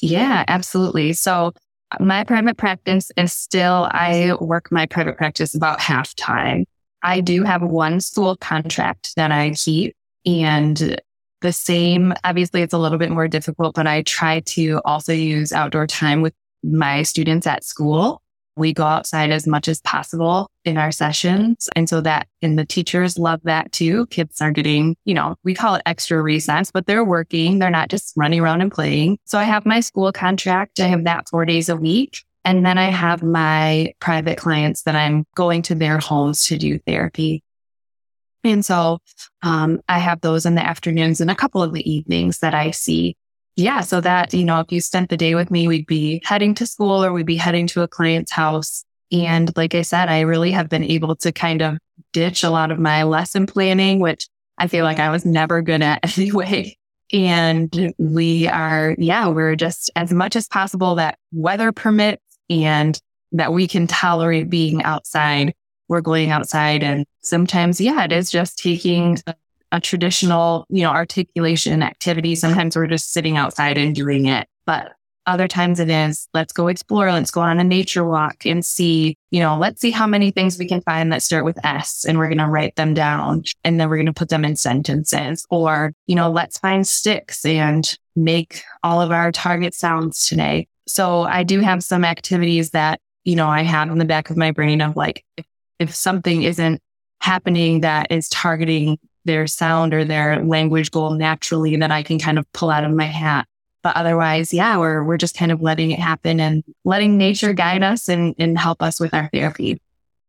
Yeah, 0.00 0.44
absolutely. 0.48 1.12
So 1.12 1.52
my 2.00 2.24
private 2.24 2.56
practice 2.56 3.10
is 3.16 3.32
still, 3.32 3.88
I 3.90 4.34
work 4.40 4.72
my 4.72 4.86
private 4.86 5.16
practice 5.16 5.54
about 5.54 5.80
half 5.80 6.14
time. 6.14 6.64
I 7.02 7.20
do 7.20 7.42
have 7.42 7.62
one 7.62 8.00
school 8.00 8.36
contract 8.36 9.14
that 9.16 9.32
I 9.32 9.50
keep 9.50 9.94
and 10.24 11.00
the 11.40 11.52
same. 11.52 12.14
Obviously, 12.24 12.62
it's 12.62 12.72
a 12.72 12.78
little 12.78 12.98
bit 12.98 13.10
more 13.10 13.28
difficult, 13.28 13.74
but 13.74 13.86
I 13.86 14.02
try 14.02 14.40
to 14.40 14.80
also 14.84 15.12
use 15.12 15.52
outdoor 15.52 15.86
time 15.86 16.22
with 16.22 16.32
my 16.62 17.02
students 17.02 17.46
at 17.46 17.64
school. 17.64 18.21
We 18.56 18.72
go 18.72 18.84
outside 18.84 19.30
as 19.30 19.46
much 19.46 19.68
as 19.68 19.80
possible 19.80 20.50
in 20.64 20.76
our 20.76 20.92
sessions. 20.92 21.68
And 21.74 21.88
so 21.88 22.00
that, 22.02 22.28
and 22.42 22.58
the 22.58 22.66
teachers 22.66 23.18
love 23.18 23.40
that 23.44 23.72
too. 23.72 24.06
Kids 24.06 24.40
are 24.40 24.50
getting, 24.50 24.96
you 25.04 25.14
know, 25.14 25.36
we 25.44 25.54
call 25.54 25.74
it 25.76 25.82
extra 25.86 26.20
recess, 26.20 26.70
but 26.70 26.86
they're 26.86 27.04
working. 27.04 27.58
They're 27.58 27.70
not 27.70 27.88
just 27.88 28.12
running 28.16 28.40
around 28.40 28.60
and 28.60 28.70
playing. 28.70 29.18
So 29.24 29.38
I 29.38 29.44
have 29.44 29.64
my 29.64 29.80
school 29.80 30.12
contract. 30.12 30.80
I 30.80 30.86
have 30.86 31.04
that 31.04 31.28
four 31.28 31.44
days 31.44 31.68
a 31.68 31.76
week. 31.76 32.22
And 32.44 32.66
then 32.66 32.76
I 32.76 32.90
have 32.90 33.22
my 33.22 33.94
private 34.00 34.36
clients 34.36 34.82
that 34.82 34.96
I'm 34.96 35.24
going 35.34 35.62
to 35.62 35.74
their 35.74 35.98
homes 35.98 36.46
to 36.46 36.58
do 36.58 36.78
therapy. 36.80 37.42
And 38.44 38.64
so 38.64 38.98
um, 39.42 39.80
I 39.88 39.98
have 40.00 40.20
those 40.20 40.44
in 40.46 40.56
the 40.56 40.66
afternoons 40.66 41.20
and 41.20 41.30
a 41.30 41.36
couple 41.36 41.62
of 41.62 41.72
the 41.72 41.88
evenings 41.88 42.40
that 42.40 42.54
I 42.54 42.72
see. 42.72 43.16
Yeah. 43.56 43.80
So 43.80 44.00
that, 44.00 44.32
you 44.32 44.44
know, 44.44 44.60
if 44.60 44.72
you 44.72 44.80
spent 44.80 45.10
the 45.10 45.16
day 45.16 45.34
with 45.34 45.50
me, 45.50 45.68
we'd 45.68 45.86
be 45.86 46.22
heading 46.24 46.54
to 46.54 46.66
school 46.66 47.04
or 47.04 47.12
we'd 47.12 47.26
be 47.26 47.36
heading 47.36 47.66
to 47.68 47.82
a 47.82 47.88
client's 47.88 48.32
house. 48.32 48.84
And 49.10 49.54
like 49.56 49.74
I 49.74 49.82
said, 49.82 50.08
I 50.08 50.20
really 50.20 50.52
have 50.52 50.68
been 50.68 50.84
able 50.84 51.16
to 51.16 51.32
kind 51.32 51.60
of 51.60 51.78
ditch 52.12 52.42
a 52.42 52.50
lot 52.50 52.70
of 52.70 52.78
my 52.78 53.02
lesson 53.02 53.46
planning, 53.46 54.00
which 54.00 54.26
I 54.56 54.68
feel 54.68 54.84
like 54.84 54.98
I 54.98 55.10
was 55.10 55.26
never 55.26 55.60
good 55.60 55.82
at 55.82 56.00
anyway. 56.18 56.76
And 57.12 57.92
we 57.98 58.46
are, 58.48 58.96
yeah, 58.98 59.28
we're 59.28 59.56
just 59.56 59.90
as 59.96 60.12
much 60.12 60.34
as 60.34 60.48
possible 60.48 60.94
that 60.94 61.18
weather 61.30 61.72
permits 61.72 62.22
and 62.48 62.98
that 63.32 63.52
we 63.52 63.68
can 63.68 63.86
tolerate 63.86 64.48
being 64.48 64.82
outside 64.82 65.54
we're 65.92 66.00
going 66.00 66.30
outside 66.30 66.82
and 66.82 67.04
sometimes, 67.20 67.78
yeah, 67.78 68.04
it 68.04 68.12
is 68.12 68.30
just 68.30 68.56
taking 68.56 69.18
a, 69.26 69.34
a 69.72 69.80
traditional, 69.80 70.66
you 70.68 70.82
know, 70.82 70.90
articulation 70.90 71.82
activity. 71.82 72.34
Sometimes 72.34 72.76
we're 72.76 72.86
just 72.86 73.12
sitting 73.12 73.36
outside 73.36 73.78
and 73.78 73.94
doing 73.94 74.26
it, 74.26 74.46
but 74.66 74.92
other 75.26 75.48
times 75.48 75.78
it 75.78 75.88
is, 75.88 76.28
let's 76.34 76.52
go 76.52 76.68
explore. 76.68 77.10
Let's 77.10 77.30
go 77.30 77.40
on 77.40 77.60
a 77.60 77.64
nature 77.64 78.04
walk 78.04 78.44
and 78.44 78.64
see, 78.64 79.16
you 79.30 79.40
know, 79.40 79.56
let's 79.56 79.80
see 79.80 79.92
how 79.92 80.06
many 80.06 80.30
things 80.32 80.58
we 80.58 80.66
can 80.66 80.80
find 80.82 81.12
that 81.12 81.22
start 81.22 81.44
with 81.44 81.64
S 81.64 82.04
and 82.04 82.18
we're 82.18 82.28
going 82.28 82.38
to 82.38 82.48
write 82.48 82.74
them 82.76 82.92
down 82.92 83.44
and 83.62 83.78
then 83.78 83.88
we're 83.88 83.96
going 83.96 84.06
to 84.06 84.12
put 84.12 84.30
them 84.30 84.44
in 84.44 84.56
sentences 84.56 85.46
or, 85.48 85.92
you 86.06 86.16
know, 86.16 86.30
let's 86.30 86.58
find 86.58 86.86
sticks 86.86 87.44
and 87.44 87.96
make 88.16 88.62
all 88.82 89.00
of 89.00 89.12
our 89.12 89.30
target 89.30 89.74
sounds 89.74 90.26
today. 90.26 90.66
So 90.88 91.22
I 91.22 91.44
do 91.44 91.60
have 91.60 91.84
some 91.84 92.04
activities 92.04 92.70
that, 92.70 93.00
you 93.24 93.36
know, 93.36 93.46
I 93.46 93.62
have 93.62 93.90
in 93.90 93.98
the 93.98 94.04
back 94.04 94.28
of 94.28 94.36
my 94.36 94.50
brain 94.50 94.80
of 94.80 94.96
like, 94.96 95.24
if 95.36 95.46
if 95.82 95.94
something 95.94 96.42
isn't 96.42 96.80
happening 97.20 97.80
that 97.80 98.10
is 98.10 98.28
targeting 98.28 98.98
their 99.24 99.46
sound 99.46 99.94
or 99.94 100.04
their 100.04 100.44
language 100.44 100.90
goal 100.90 101.10
naturally 101.10 101.76
that 101.76 101.90
I 101.90 102.02
can 102.02 102.18
kind 102.18 102.38
of 102.38 102.50
pull 102.52 102.70
out 102.70 102.84
of 102.84 102.92
my 102.92 103.04
hat. 103.04 103.46
But 103.82 103.96
otherwise, 103.96 104.54
yeah, 104.54 104.76
we're 104.78 105.02
we're 105.02 105.16
just 105.16 105.36
kind 105.36 105.50
of 105.50 105.60
letting 105.60 105.90
it 105.90 105.98
happen 105.98 106.38
and 106.38 106.62
letting 106.84 107.18
nature 107.18 107.52
guide 107.52 107.82
us 107.82 108.08
and, 108.08 108.34
and 108.38 108.56
help 108.56 108.82
us 108.82 109.00
with 109.00 109.12
our 109.12 109.28
therapy. 109.32 109.80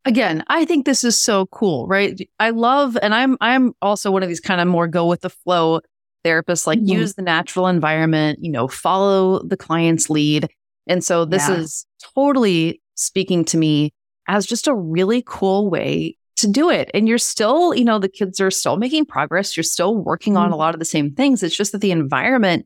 Again, 0.06 0.43
I 0.47 0.65
think 0.65 0.86
this 0.86 1.03
is 1.03 1.21
so 1.21 1.45
cool, 1.47 1.88
right? 1.88 2.27
I 2.39 2.49
love 2.49 2.97
and 3.01 3.13
I'm 3.13 3.38
I'm 3.41 3.73
also 3.82 4.12
one 4.12 4.23
of 4.23 4.29
these 4.29 4.39
kind 4.39 4.60
of 4.60 4.67
more 4.67 4.88
go 4.88 5.08
with 5.08 5.21
the 5.21 5.29
flow 5.29 5.82
therapists, 6.25 6.65
like 6.65 6.79
mm-hmm. 6.79 6.99
use 6.99 7.13
the 7.13 7.21
natural 7.21 7.67
environment, 7.67 8.39
you 8.41 8.51
know, 8.51 8.67
follow 8.67 9.43
the 9.43 9.58
client's 9.58 10.10
lead. 10.10 10.49
And 10.88 11.03
so 11.03 11.25
this 11.25 11.47
yeah. 11.47 11.56
is 11.56 11.86
totally 12.15 12.82
speaking 12.95 13.45
to 13.45 13.58
me 13.58 13.93
as 14.27 14.45
just 14.45 14.67
a 14.67 14.73
really 14.73 15.23
cool 15.25 15.69
way 15.69 16.17
to 16.37 16.47
do 16.47 16.69
it. 16.69 16.89
And 16.93 17.07
you're 17.07 17.17
still, 17.17 17.73
you 17.73 17.85
know, 17.85 17.99
the 17.99 18.09
kids 18.09 18.41
are 18.41 18.51
still 18.51 18.77
making 18.77 19.05
progress. 19.05 19.55
You're 19.55 19.63
still 19.63 19.95
working 19.95 20.37
on 20.37 20.47
a 20.47 20.49
mm-hmm. 20.51 20.59
lot 20.59 20.73
of 20.73 20.79
the 20.79 20.85
same 20.85 21.13
things. 21.13 21.43
It's 21.43 21.55
just 21.55 21.71
that 21.71 21.81
the 21.81 21.91
environment 21.91 22.65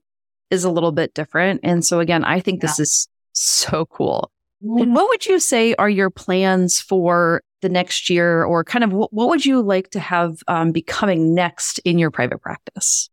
is 0.50 0.64
a 0.64 0.72
little 0.72 0.92
bit 0.92 1.14
different. 1.14 1.62
And 1.64 1.86
so, 1.86 2.00
again, 2.00 2.24
I 2.24 2.40
think 2.40 2.62
yeah. 2.62 2.68
this 2.68 2.80
is 2.80 3.08
so 3.34 3.86
cool. 3.86 4.32
And 4.62 4.96
what 4.96 5.08
would 5.10 5.26
you 5.28 5.40
say 5.40 5.76
are 5.76 5.90
your 5.90 6.10
plans 6.10 6.80
for 6.80 7.44
the 7.62 7.70
next 7.70 8.10
year, 8.10 8.44
or 8.44 8.64
kind 8.64 8.84
of 8.84 8.92
what, 8.92 9.14
what 9.14 9.30
would 9.30 9.46
you 9.46 9.62
like 9.62 9.92
to 9.92 10.00
have 10.00 10.40
um, 10.48 10.72
be 10.72 10.82
coming 10.82 11.36
next 11.36 11.80
in 11.80 12.00
your 12.00 12.10
private 12.10 12.42
practice? 12.42 13.10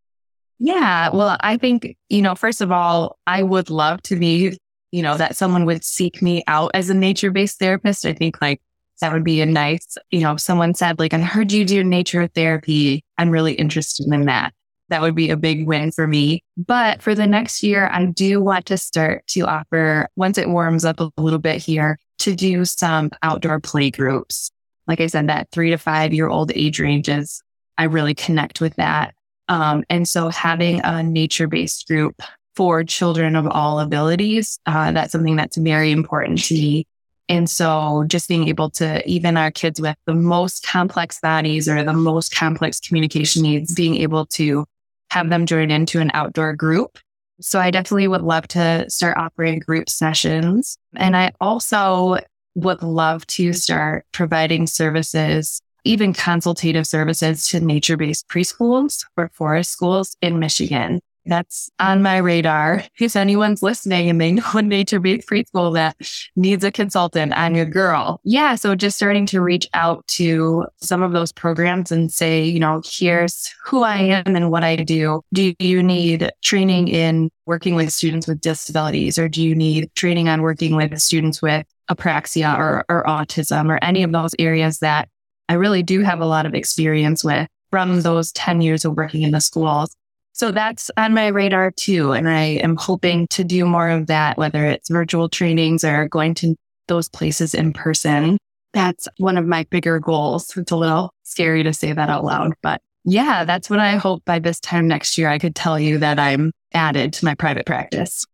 Yeah, 0.58 1.10
well, 1.10 1.36
I 1.40 1.58
think, 1.58 1.96
you 2.08 2.22
know, 2.22 2.34
first 2.34 2.62
of 2.62 2.72
all, 2.72 3.18
I 3.26 3.42
would 3.42 3.68
love 3.68 4.00
to 4.02 4.16
be 4.16 4.56
you 4.94 5.02
know, 5.02 5.16
that 5.16 5.34
someone 5.34 5.64
would 5.64 5.82
seek 5.82 6.22
me 6.22 6.44
out 6.46 6.70
as 6.72 6.88
a 6.88 6.94
nature 6.94 7.32
based 7.32 7.58
therapist. 7.58 8.06
I 8.06 8.12
think 8.12 8.40
like 8.40 8.62
that 9.00 9.12
would 9.12 9.24
be 9.24 9.40
a 9.40 9.46
nice, 9.46 9.96
you 10.10 10.20
know, 10.20 10.32
if 10.32 10.40
someone 10.40 10.74
said, 10.74 10.98
like, 10.98 11.14
I 11.14 11.18
heard 11.18 11.52
you 11.52 11.64
do 11.64 11.82
nature 11.84 12.26
therapy. 12.28 13.04
I'm 13.18 13.30
really 13.30 13.54
interested 13.54 14.06
in 14.06 14.26
that. 14.26 14.52
That 14.88 15.02
would 15.02 15.14
be 15.14 15.30
a 15.30 15.36
big 15.36 15.66
win 15.66 15.90
for 15.90 16.06
me. 16.06 16.42
But 16.56 17.02
for 17.02 17.14
the 17.14 17.26
next 17.26 17.62
year, 17.62 17.88
I 17.90 18.06
do 18.06 18.40
want 18.40 18.66
to 18.66 18.76
start 18.76 19.26
to 19.28 19.40
offer, 19.42 20.08
once 20.16 20.38
it 20.38 20.48
warms 20.48 20.84
up 20.84 21.00
a 21.00 21.10
little 21.16 21.38
bit 21.38 21.62
here, 21.62 21.98
to 22.18 22.34
do 22.34 22.64
some 22.64 23.10
outdoor 23.22 23.60
play 23.60 23.90
groups. 23.90 24.50
Like 24.86 25.00
I 25.00 25.06
said, 25.06 25.28
that 25.28 25.48
three 25.50 25.70
to 25.70 25.78
five 25.78 26.12
year 26.12 26.28
old 26.28 26.52
age 26.54 26.78
ranges, 26.80 27.42
I 27.78 27.84
really 27.84 28.14
connect 28.14 28.60
with 28.60 28.76
that. 28.76 29.14
Um, 29.48 29.84
and 29.90 30.06
so 30.06 30.28
having 30.28 30.80
a 30.84 31.02
nature 31.02 31.48
based 31.48 31.88
group 31.88 32.20
for 32.56 32.84
children 32.84 33.36
of 33.36 33.46
all 33.46 33.80
abilities. 33.80 34.58
Uh, 34.66 34.92
that's 34.92 35.12
something 35.12 35.36
that's 35.36 35.56
very 35.56 35.90
important 35.90 36.44
to 36.44 36.54
me. 36.54 36.86
And 37.28 37.48
so 37.48 38.04
just 38.06 38.28
being 38.28 38.48
able 38.48 38.70
to, 38.70 39.06
even 39.08 39.36
our 39.36 39.50
kids 39.50 39.80
with 39.80 39.96
the 40.06 40.14
most 40.14 40.66
complex 40.66 41.20
bodies 41.20 41.68
or 41.68 41.82
the 41.82 41.92
most 41.92 42.34
complex 42.34 42.80
communication 42.80 43.42
needs, 43.42 43.74
being 43.74 43.96
able 43.96 44.26
to 44.26 44.66
have 45.10 45.30
them 45.30 45.46
join 45.46 45.70
into 45.70 46.00
an 46.00 46.10
outdoor 46.12 46.54
group. 46.54 46.98
So 47.40 47.58
I 47.58 47.70
definitely 47.70 48.08
would 48.08 48.22
love 48.22 48.46
to 48.48 48.88
start 48.88 49.16
offering 49.16 49.58
group 49.58 49.88
sessions. 49.88 50.76
And 50.96 51.16
I 51.16 51.32
also 51.40 52.18
would 52.54 52.82
love 52.82 53.26
to 53.28 53.52
start 53.52 54.06
providing 54.12 54.66
services, 54.66 55.60
even 55.84 56.12
consultative 56.12 56.86
services 56.86 57.46
to 57.48 57.60
nature 57.60 57.96
based 57.96 58.28
preschools 58.28 59.04
or 59.16 59.30
forest 59.34 59.70
schools 59.70 60.16
in 60.20 60.38
Michigan 60.38 61.00
that's 61.26 61.70
on 61.78 62.02
my 62.02 62.18
radar. 62.18 62.84
If 62.98 63.16
anyone's 63.16 63.62
listening 63.62 64.08
and 64.10 64.20
they 64.20 64.32
know 64.32 64.44
a 64.54 64.62
nature 64.62 65.00
based 65.00 65.28
preschool 65.28 65.74
that 65.74 65.96
needs 66.36 66.64
a 66.64 66.70
consultant, 66.70 67.32
I'm 67.36 67.54
your 67.54 67.66
girl. 67.66 68.20
Yeah. 68.24 68.54
So 68.54 68.74
just 68.74 68.96
starting 68.96 69.26
to 69.26 69.40
reach 69.40 69.68
out 69.74 70.06
to 70.08 70.66
some 70.80 71.02
of 71.02 71.12
those 71.12 71.32
programs 71.32 71.90
and 71.90 72.12
say, 72.12 72.44
you 72.44 72.60
know, 72.60 72.82
here's 72.84 73.52
who 73.64 73.82
I 73.82 73.96
am 73.96 74.36
and 74.36 74.50
what 74.50 74.64
I 74.64 74.76
do. 74.76 75.22
Do 75.32 75.54
you 75.58 75.82
need 75.82 76.30
training 76.42 76.88
in 76.88 77.30
working 77.46 77.74
with 77.74 77.92
students 77.92 78.26
with 78.26 78.40
disabilities 78.40 79.18
or 79.18 79.28
do 79.28 79.42
you 79.42 79.54
need 79.54 79.90
training 79.94 80.28
on 80.28 80.42
working 80.42 80.76
with 80.76 80.98
students 80.98 81.42
with 81.42 81.66
apraxia 81.90 82.56
or, 82.56 82.84
or 82.88 83.04
autism 83.04 83.70
or 83.70 83.78
any 83.82 84.02
of 84.02 84.12
those 84.12 84.34
areas 84.38 84.78
that 84.78 85.08
I 85.48 85.54
really 85.54 85.82
do 85.82 86.00
have 86.00 86.20
a 86.20 86.26
lot 86.26 86.46
of 86.46 86.54
experience 86.54 87.22
with 87.22 87.48
from 87.70 88.02
those 88.02 88.32
10 88.32 88.60
years 88.60 88.84
of 88.84 88.96
working 88.96 89.22
in 89.22 89.32
the 89.32 89.40
schools. 89.40 89.94
So 90.34 90.50
that's 90.50 90.90
on 90.96 91.14
my 91.14 91.28
radar 91.28 91.70
too. 91.70 92.12
And 92.12 92.28
I 92.28 92.42
am 92.42 92.74
hoping 92.74 93.28
to 93.28 93.44
do 93.44 93.64
more 93.64 93.88
of 93.88 94.08
that, 94.08 94.36
whether 94.36 94.66
it's 94.66 94.90
virtual 94.90 95.28
trainings 95.28 95.84
or 95.84 96.08
going 96.08 96.34
to 96.34 96.56
those 96.88 97.08
places 97.08 97.54
in 97.54 97.72
person. 97.72 98.36
That's 98.72 99.06
one 99.18 99.38
of 99.38 99.46
my 99.46 99.64
bigger 99.70 100.00
goals. 100.00 100.56
It's 100.56 100.72
a 100.72 100.76
little 100.76 101.14
scary 101.22 101.62
to 101.62 101.72
say 101.72 101.92
that 101.92 102.10
out 102.10 102.24
loud, 102.24 102.52
but 102.62 102.82
yeah, 103.04 103.44
that's 103.44 103.70
what 103.70 103.78
I 103.78 103.92
hope 103.92 104.24
by 104.24 104.40
this 104.40 104.58
time 104.58 104.88
next 104.88 105.16
year 105.16 105.28
I 105.28 105.38
could 105.38 105.54
tell 105.54 105.78
you 105.78 105.98
that 105.98 106.18
I'm 106.18 106.50
added 106.72 107.12
to 107.14 107.24
my 107.24 107.36
private 107.36 107.64
practice. 107.64 108.26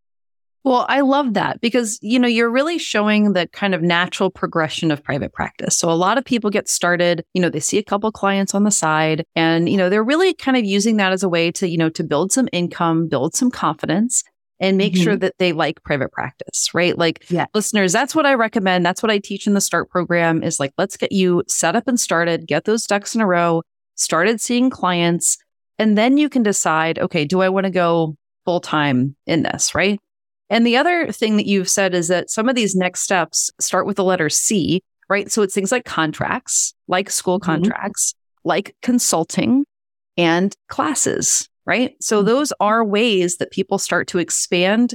Well, 0.63 0.85
I 0.89 1.01
love 1.01 1.33
that 1.33 1.59
because, 1.59 1.97
you 2.01 2.19
know, 2.19 2.27
you're 2.27 2.51
really 2.51 2.77
showing 2.77 3.33
the 3.33 3.47
kind 3.47 3.73
of 3.73 3.81
natural 3.81 4.29
progression 4.29 4.91
of 4.91 5.03
private 5.03 5.33
practice. 5.33 5.75
So 5.75 5.89
a 5.89 5.93
lot 5.93 6.19
of 6.19 6.25
people 6.25 6.51
get 6.51 6.69
started, 6.69 7.25
you 7.33 7.41
know, 7.41 7.49
they 7.49 7.59
see 7.59 7.79
a 7.79 7.83
couple 7.83 8.11
clients 8.11 8.53
on 8.53 8.63
the 8.63 8.71
side 8.71 9.25
and, 9.35 9.67
you 9.67 9.77
know, 9.77 9.89
they're 9.89 10.03
really 10.03 10.35
kind 10.35 10.55
of 10.55 10.63
using 10.63 10.97
that 10.97 11.13
as 11.13 11.23
a 11.23 11.29
way 11.29 11.51
to, 11.53 11.67
you 11.67 11.77
know, 11.77 11.89
to 11.89 12.03
build 12.03 12.31
some 12.31 12.47
income, 12.51 13.07
build 13.07 13.33
some 13.33 13.49
confidence 13.49 14.23
and 14.59 14.77
make 14.77 14.93
mm-hmm. 14.93 15.03
sure 15.03 15.15
that 15.17 15.33
they 15.39 15.51
like 15.51 15.83
private 15.83 16.11
practice, 16.11 16.69
right? 16.75 16.95
Like 16.95 17.25
yeah. 17.31 17.47
listeners, 17.55 17.91
that's 17.91 18.13
what 18.13 18.27
I 18.27 18.35
recommend. 18.35 18.85
That's 18.85 19.01
what 19.01 19.11
I 19.11 19.17
teach 19.17 19.47
in 19.47 19.55
the 19.55 19.61
start 19.61 19.89
program 19.89 20.43
is 20.43 20.59
like, 20.59 20.73
let's 20.77 20.95
get 20.95 21.11
you 21.11 21.43
set 21.47 21.75
up 21.75 21.87
and 21.87 21.99
started, 21.99 22.45
get 22.45 22.65
those 22.65 22.85
ducks 22.85 23.15
in 23.15 23.21
a 23.21 23.25
row, 23.25 23.63
started 23.95 24.39
seeing 24.39 24.69
clients, 24.69 25.39
and 25.79 25.97
then 25.97 26.17
you 26.17 26.29
can 26.29 26.43
decide, 26.43 26.99
okay, 26.99 27.25
do 27.25 27.41
I 27.41 27.49
want 27.49 27.65
to 27.65 27.71
go 27.71 28.15
full 28.45 28.59
time 28.59 29.15
in 29.25 29.41
this, 29.41 29.73
right? 29.73 29.99
And 30.51 30.67
the 30.67 30.75
other 30.75 31.11
thing 31.13 31.37
that 31.37 31.47
you've 31.47 31.69
said 31.69 31.95
is 31.95 32.09
that 32.09 32.29
some 32.29 32.49
of 32.49 32.55
these 32.55 32.75
next 32.75 32.99
steps 32.99 33.49
start 33.59 33.85
with 33.85 33.95
the 33.95 34.03
letter 34.03 34.29
C, 34.29 34.83
right? 35.09 35.31
So 35.31 35.41
it's 35.41 35.55
things 35.55 35.71
like 35.71 35.85
contracts, 35.85 36.73
like 36.89 37.09
school 37.09 37.39
mm-hmm. 37.39 37.51
contracts, 37.51 38.13
like 38.43 38.75
consulting 38.81 39.65
and 40.17 40.53
classes, 40.67 41.47
right? 41.65 41.95
So 42.01 42.17
mm-hmm. 42.17 42.27
those 42.27 42.51
are 42.59 42.83
ways 42.83 43.37
that 43.37 43.51
people 43.51 43.77
start 43.77 44.09
to 44.09 44.17
expand 44.17 44.93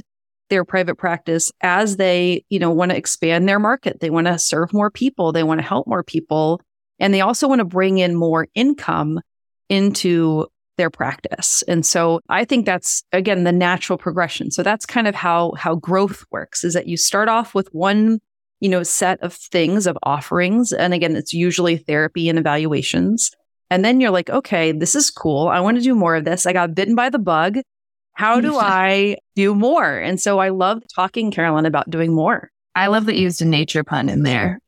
their 0.49 0.63
private 0.63 0.95
practice 0.95 1.51
as 1.61 1.97
they, 1.97 2.45
you 2.49 2.59
know, 2.59 2.69
want 2.71 2.91
to 2.91 2.97
expand 2.97 3.49
their 3.49 3.59
market. 3.59 3.99
They 3.99 4.11
want 4.11 4.27
to 4.27 4.37
serve 4.37 4.71
more 4.73 4.91
people. 4.91 5.31
They 5.31 5.43
want 5.43 5.59
to 5.59 5.67
help 5.67 5.87
more 5.87 6.03
people. 6.03 6.61
And 6.99 7.11
they 7.13 7.21
also 7.21 7.47
want 7.47 7.59
to 7.59 7.65
bring 7.65 7.97
in 7.97 8.15
more 8.15 8.47
income 8.53 9.19
into 9.69 10.45
their 10.77 10.89
practice. 10.89 11.63
And 11.67 11.85
so 11.85 12.21
I 12.29 12.45
think 12.45 12.65
that's 12.65 13.03
again 13.11 13.43
the 13.43 13.51
natural 13.51 13.97
progression. 13.97 14.51
So 14.51 14.63
that's 14.63 14.85
kind 14.85 15.07
of 15.07 15.15
how 15.15 15.53
how 15.57 15.75
growth 15.75 16.25
works 16.31 16.63
is 16.63 16.73
that 16.73 16.87
you 16.87 16.97
start 16.97 17.29
off 17.29 17.53
with 17.53 17.67
one, 17.73 18.19
you 18.59 18.69
know, 18.69 18.83
set 18.83 19.19
of 19.21 19.33
things 19.33 19.87
of 19.87 19.97
offerings 20.03 20.71
and 20.71 20.93
again 20.93 21.15
it's 21.15 21.33
usually 21.33 21.77
therapy 21.77 22.29
and 22.29 22.39
evaluations. 22.39 23.31
And 23.69 23.83
then 23.83 23.99
you're 23.99 24.11
like, 24.11 24.29
okay, 24.29 24.71
this 24.71 24.95
is 24.95 25.11
cool. 25.11 25.49
I 25.49 25.59
want 25.59 25.77
to 25.77 25.83
do 25.83 25.93
more 25.93 26.15
of 26.15 26.23
this. 26.23 26.45
I 26.45 26.53
got 26.53 26.73
bitten 26.73 26.95
by 26.95 27.09
the 27.09 27.19
bug. 27.19 27.57
How 28.13 28.39
do 28.39 28.57
I 28.59 29.17
do 29.35 29.53
more? 29.53 29.97
And 29.97 30.21
so 30.21 30.39
I 30.39 30.49
love 30.49 30.83
talking, 30.95 31.31
Carolyn, 31.31 31.65
about 31.65 31.89
doing 31.89 32.13
more. 32.13 32.49
I 32.75 32.87
love 32.87 33.07
that 33.07 33.15
you 33.15 33.23
used 33.23 33.41
a 33.41 33.45
nature 33.45 33.83
pun 33.83 34.07
in 34.07 34.21
there 34.21 34.59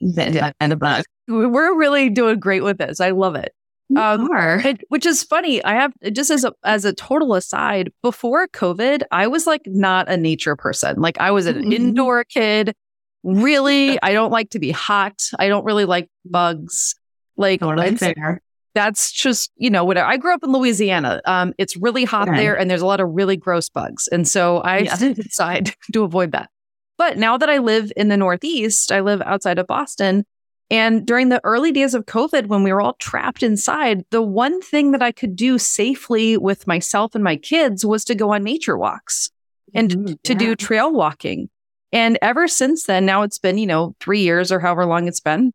and 0.59 0.73
a 0.73 0.75
bug. 0.75 1.05
We're 1.27 1.77
really 1.77 2.09
doing 2.09 2.39
great 2.39 2.63
with 2.63 2.79
this. 2.79 2.99
I 2.99 3.11
love 3.11 3.35
it. 3.35 3.53
Um, 3.95 4.29
it, 4.31 4.81
which 4.89 5.05
is 5.05 5.23
funny. 5.23 5.63
I 5.63 5.73
have 5.73 5.93
just 6.11 6.29
as 6.29 6.43
a 6.43 6.53
as 6.63 6.85
a 6.85 6.93
total 6.93 7.33
aside. 7.33 7.91
Before 8.03 8.47
COVID, 8.47 9.01
I 9.11 9.27
was 9.27 9.47
like 9.47 9.63
not 9.65 10.09
a 10.09 10.17
nature 10.17 10.55
person. 10.55 11.01
Like 11.01 11.19
I 11.19 11.31
was 11.31 11.47
an 11.47 11.57
mm-hmm. 11.57 11.71
indoor 11.71 12.23
kid. 12.23 12.75
Really, 13.23 13.99
I 14.03 14.13
don't 14.13 14.31
like 14.31 14.51
to 14.51 14.59
be 14.59 14.71
hot. 14.71 15.21
I 15.39 15.47
don't 15.47 15.65
really 15.65 15.85
like 15.85 16.07
bugs. 16.23 16.95
Like 17.35 17.61
totally 17.61 17.95
fair. 17.95 18.41
That's 18.75 19.11
just 19.11 19.51
you 19.55 19.71
know 19.71 19.83
whatever. 19.83 20.07
I 20.07 20.17
grew 20.17 20.33
up 20.35 20.43
in 20.43 20.51
Louisiana. 20.51 21.21
Um, 21.25 21.53
it's 21.57 21.75
really 21.75 22.03
hot 22.03 22.29
okay. 22.29 22.37
there, 22.37 22.57
and 22.57 22.69
there's 22.69 22.81
a 22.81 22.85
lot 22.85 22.99
of 22.99 23.09
really 23.09 23.37
gross 23.37 23.69
bugs, 23.69 24.07
and 24.07 24.27
so 24.27 24.59
I 24.59 24.79
yeah. 24.79 24.95
decide 25.13 25.73
to 25.93 26.03
avoid 26.03 26.33
that. 26.33 26.51
But 26.99 27.17
now 27.17 27.37
that 27.37 27.49
I 27.49 27.57
live 27.57 27.91
in 27.95 28.09
the 28.09 28.17
Northeast, 28.17 28.91
I 28.91 28.99
live 28.99 29.21
outside 29.21 29.57
of 29.57 29.65
Boston. 29.65 30.25
And 30.71 31.05
during 31.05 31.29
the 31.29 31.41
early 31.43 31.71
days 31.71 31.95
of 31.95 32.05
COVID, 32.05 32.45
when 32.45 32.63
we 32.63 32.71
were 32.71 32.81
all 32.81 32.93
trapped 32.93 33.41
inside, 33.41 34.05
the 34.11 34.21
one 34.21 34.61
thing 34.61 34.91
that 34.91 35.01
I 35.01 35.11
could 35.11 35.35
do 35.35 35.57
safely 35.57 36.37
with 36.37 36.67
myself 36.67 37.15
and 37.15 37.23
my 37.23 37.37
kids 37.37 37.85
was 37.85 38.05
to 38.05 38.15
go 38.15 38.33
on 38.33 38.43
nature 38.43 38.77
walks 38.77 39.31
and 39.73 39.89
mm-hmm. 39.89 40.13
to 40.23 40.35
do 40.35 40.55
trail 40.55 40.91
walking. 40.91 41.49
And 41.91 42.19
ever 42.21 42.47
since 42.47 42.85
then, 42.85 43.05
now 43.05 43.23
it's 43.23 43.39
been, 43.39 43.57
you 43.57 43.65
know, 43.65 43.95
three 43.99 44.21
years 44.21 44.51
or 44.51 44.59
however 44.59 44.85
long 44.85 45.07
it's 45.07 45.19
been. 45.19 45.53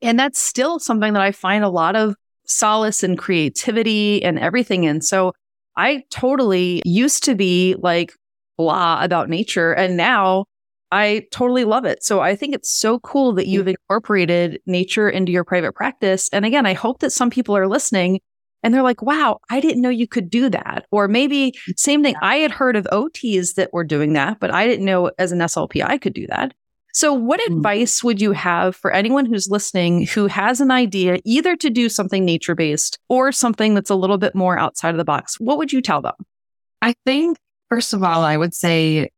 And 0.00 0.18
that's 0.18 0.40
still 0.40 0.78
something 0.78 1.12
that 1.12 1.22
I 1.22 1.32
find 1.32 1.62
a 1.62 1.68
lot 1.68 1.94
of 1.94 2.16
solace 2.46 3.02
and 3.02 3.18
creativity 3.18 4.22
and 4.22 4.38
everything 4.38 4.84
in. 4.84 5.02
So 5.02 5.32
I 5.76 6.04
totally 6.10 6.82
used 6.84 7.24
to 7.24 7.34
be 7.34 7.76
like 7.78 8.14
blah 8.56 9.02
about 9.02 9.28
nature. 9.28 9.72
And 9.72 9.96
now 9.96 10.46
I 10.92 11.26
totally 11.30 11.64
love 11.64 11.86
it. 11.86 12.04
So 12.04 12.20
I 12.20 12.36
think 12.36 12.54
it's 12.54 12.70
so 12.70 12.98
cool 13.00 13.32
that 13.32 13.46
you've 13.46 13.66
incorporated 13.66 14.60
nature 14.66 15.08
into 15.08 15.32
your 15.32 15.42
private 15.42 15.72
practice. 15.72 16.28
And 16.34 16.44
again, 16.44 16.66
I 16.66 16.74
hope 16.74 17.00
that 17.00 17.12
some 17.12 17.30
people 17.30 17.56
are 17.56 17.66
listening 17.66 18.20
and 18.62 18.74
they're 18.74 18.82
like, 18.82 19.00
wow, 19.00 19.38
I 19.50 19.60
didn't 19.60 19.80
know 19.80 19.88
you 19.88 20.06
could 20.06 20.28
do 20.28 20.50
that. 20.50 20.84
Or 20.90 21.08
maybe 21.08 21.54
same 21.76 22.02
thing. 22.02 22.14
I 22.20 22.36
had 22.36 22.50
heard 22.50 22.76
of 22.76 22.86
OTs 22.92 23.54
that 23.54 23.72
were 23.72 23.84
doing 23.84 24.12
that, 24.12 24.38
but 24.38 24.52
I 24.52 24.66
didn't 24.66 24.84
know 24.84 25.10
as 25.18 25.32
an 25.32 25.38
SLP 25.38 25.82
I 25.82 25.96
could 25.96 26.12
do 26.12 26.26
that. 26.26 26.52
So 26.92 27.14
what 27.14 27.40
mm-hmm. 27.40 27.56
advice 27.56 28.04
would 28.04 28.20
you 28.20 28.32
have 28.32 28.76
for 28.76 28.92
anyone 28.92 29.24
who's 29.24 29.48
listening 29.48 30.06
who 30.06 30.26
has 30.26 30.60
an 30.60 30.70
idea 30.70 31.20
either 31.24 31.56
to 31.56 31.70
do 31.70 31.88
something 31.88 32.22
nature 32.22 32.54
based 32.54 32.98
or 33.08 33.32
something 33.32 33.74
that's 33.74 33.88
a 33.88 33.94
little 33.94 34.18
bit 34.18 34.34
more 34.34 34.58
outside 34.58 34.90
of 34.90 34.98
the 34.98 35.04
box? 35.04 35.40
What 35.40 35.56
would 35.56 35.72
you 35.72 35.80
tell 35.80 36.02
them? 36.02 36.14
I 36.82 36.94
think, 37.06 37.38
first 37.70 37.94
of 37.94 38.02
all, 38.02 38.22
I 38.22 38.36
would 38.36 38.52
say 38.52 39.08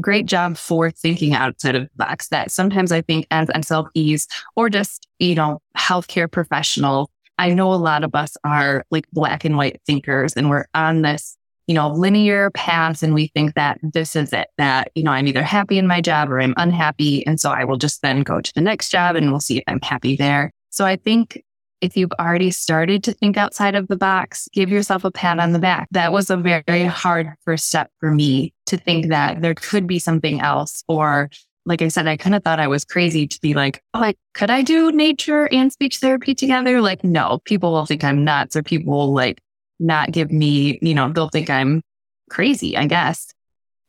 great 0.00 0.26
job 0.26 0.56
for 0.56 0.90
thinking 0.90 1.34
outside 1.34 1.74
of 1.74 1.82
the 1.82 1.90
box 1.96 2.28
that 2.28 2.50
sometimes 2.50 2.92
I 2.92 3.02
think 3.02 3.26
as 3.30 3.48
SLPs 3.48 4.26
or 4.56 4.68
just, 4.68 5.06
you 5.18 5.34
know, 5.34 5.60
healthcare 5.76 6.30
professionals, 6.30 7.08
I 7.38 7.54
know 7.54 7.72
a 7.72 7.76
lot 7.76 8.04
of 8.04 8.14
us 8.14 8.36
are 8.44 8.84
like 8.90 9.06
black 9.12 9.44
and 9.44 9.56
white 9.56 9.80
thinkers 9.86 10.34
and 10.34 10.50
we're 10.50 10.66
on 10.74 11.02
this, 11.02 11.36
you 11.66 11.74
know, 11.74 11.90
linear 11.90 12.50
path 12.50 13.02
and 13.02 13.14
we 13.14 13.28
think 13.28 13.54
that 13.54 13.78
this 13.82 14.14
is 14.14 14.32
it, 14.32 14.48
that, 14.58 14.90
you 14.94 15.02
know, 15.02 15.10
I'm 15.10 15.26
either 15.26 15.42
happy 15.42 15.78
in 15.78 15.86
my 15.86 16.00
job 16.00 16.30
or 16.30 16.40
I'm 16.40 16.54
unhappy. 16.56 17.26
And 17.26 17.40
so 17.40 17.50
I 17.50 17.64
will 17.64 17.76
just 17.78 18.02
then 18.02 18.22
go 18.22 18.40
to 18.40 18.54
the 18.54 18.60
next 18.60 18.90
job 18.90 19.16
and 19.16 19.30
we'll 19.30 19.40
see 19.40 19.58
if 19.58 19.64
I'm 19.66 19.80
happy 19.80 20.16
there. 20.16 20.52
So 20.70 20.84
I 20.84 20.96
think 20.96 21.42
if 21.84 21.98
you've 21.98 22.12
already 22.12 22.50
started 22.50 23.04
to 23.04 23.12
think 23.12 23.36
outside 23.36 23.74
of 23.74 23.88
the 23.88 23.96
box, 23.96 24.48
give 24.54 24.70
yourself 24.70 25.04
a 25.04 25.10
pat 25.10 25.38
on 25.38 25.52
the 25.52 25.58
back. 25.58 25.86
That 25.90 26.12
was 26.12 26.30
a 26.30 26.36
very 26.38 26.84
hard 26.84 27.34
first 27.44 27.68
step 27.68 27.90
for 28.00 28.10
me 28.10 28.54
to 28.66 28.78
think 28.78 29.08
that 29.08 29.42
there 29.42 29.54
could 29.54 29.86
be 29.86 29.98
something 29.98 30.40
else. 30.40 30.82
Or, 30.88 31.28
like 31.66 31.82
I 31.82 31.88
said, 31.88 32.06
I 32.06 32.16
kind 32.16 32.34
of 32.34 32.42
thought 32.42 32.58
I 32.58 32.68
was 32.68 32.86
crazy 32.86 33.26
to 33.26 33.40
be 33.42 33.52
like, 33.52 33.82
oh, 33.92 34.00
like, 34.00 34.16
could 34.32 34.48
I 34.48 34.62
do 34.62 34.92
nature 34.92 35.46
and 35.52 35.70
speech 35.70 35.98
therapy 35.98 36.34
together? 36.34 36.80
Like, 36.80 37.04
no, 37.04 37.40
people 37.44 37.72
will 37.72 37.84
think 37.84 38.02
I'm 38.02 38.24
nuts 38.24 38.56
or 38.56 38.62
people 38.62 38.94
will 38.94 39.12
like 39.12 39.42
not 39.78 40.10
give 40.10 40.32
me, 40.32 40.78
you 40.80 40.94
know, 40.94 41.12
they'll 41.12 41.28
think 41.28 41.50
I'm 41.50 41.82
crazy, 42.30 42.78
I 42.78 42.86
guess. 42.86 43.28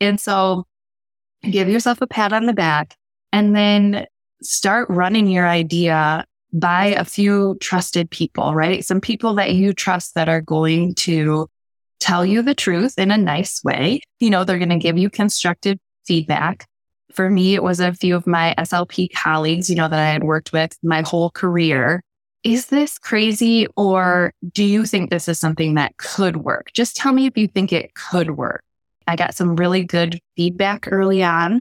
And 0.02 0.20
so 0.20 0.66
give 1.50 1.70
yourself 1.70 2.02
a 2.02 2.08
pat 2.08 2.34
on 2.34 2.46
the 2.46 2.54
back 2.54 2.98
and 3.32 3.56
then 3.56 4.06
start 4.42 4.90
running 4.90 5.28
your 5.28 5.48
idea 5.48 6.26
by 6.56 6.86
a 6.86 7.04
few 7.04 7.58
trusted 7.60 8.10
people, 8.10 8.56
right? 8.56 8.84
Some 8.84 9.02
people 9.02 9.36
that 9.36 9.54
you 9.54 9.74
trust 9.74 10.15
that 10.15 10.30
are 10.30 10.41
going 10.41 10.96
to 10.96 11.48
tell 12.00 12.26
you 12.26 12.41
the 12.41 12.56
truth 12.56 12.98
in 12.98 13.12
a 13.12 13.18
nice 13.18 13.62
way. 13.63 14.00
You 14.20 14.30
know, 14.30 14.44
they're 14.44 14.58
going 14.58 14.70
to 14.70 14.78
give 14.78 14.98
you 14.98 15.10
constructive 15.10 15.78
feedback. 16.06 16.65
For 17.12 17.30
me, 17.30 17.56
it 17.56 17.63
was 17.63 17.80
a 17.80 17.94
few 17.94 18.15
of 18.15 18.26
my 18.26 18.56
SLP 18.58 19.13
colleagues, 19.13 19.70
you 19.70 19.76
know, 19.76 19.89
that 19.89 20.00
I 20.00 20.12
had 20.12 20.24
worked 20.24 20.54
with 20.54 20.78
my 20.82 21.02
whole 21.02 21.30
career. 21.30 22.02
Is 22.44 22.68
this 22.68 22.98
crazy 22.98 23.68
or 23.76 24.32
do 24.54 24.63
you 24.63 24.86
think 24.86 25.10
this 25.10 25.28
is 25.28 25.39
something 25.39 25.76
that 25.76 25.98
could 25.98 26.38
work? 26.38 26.72
Just 26.74 26.96
tell 26.96 27.12
me 27.12 27.26
if 27.26 27.38
you 27.38 27.48
think 27.48 27.74
it 27.74 27.96
could 27.96 28.32
work. 28.32 28.63
I 29.08 29.15
got 29.15 29.36
some 29.36 29.56
really 29.56 29.84
good 29.84 30.20
feedback 30.38 30.88
early 30.89 31.22
on 31.24 31.60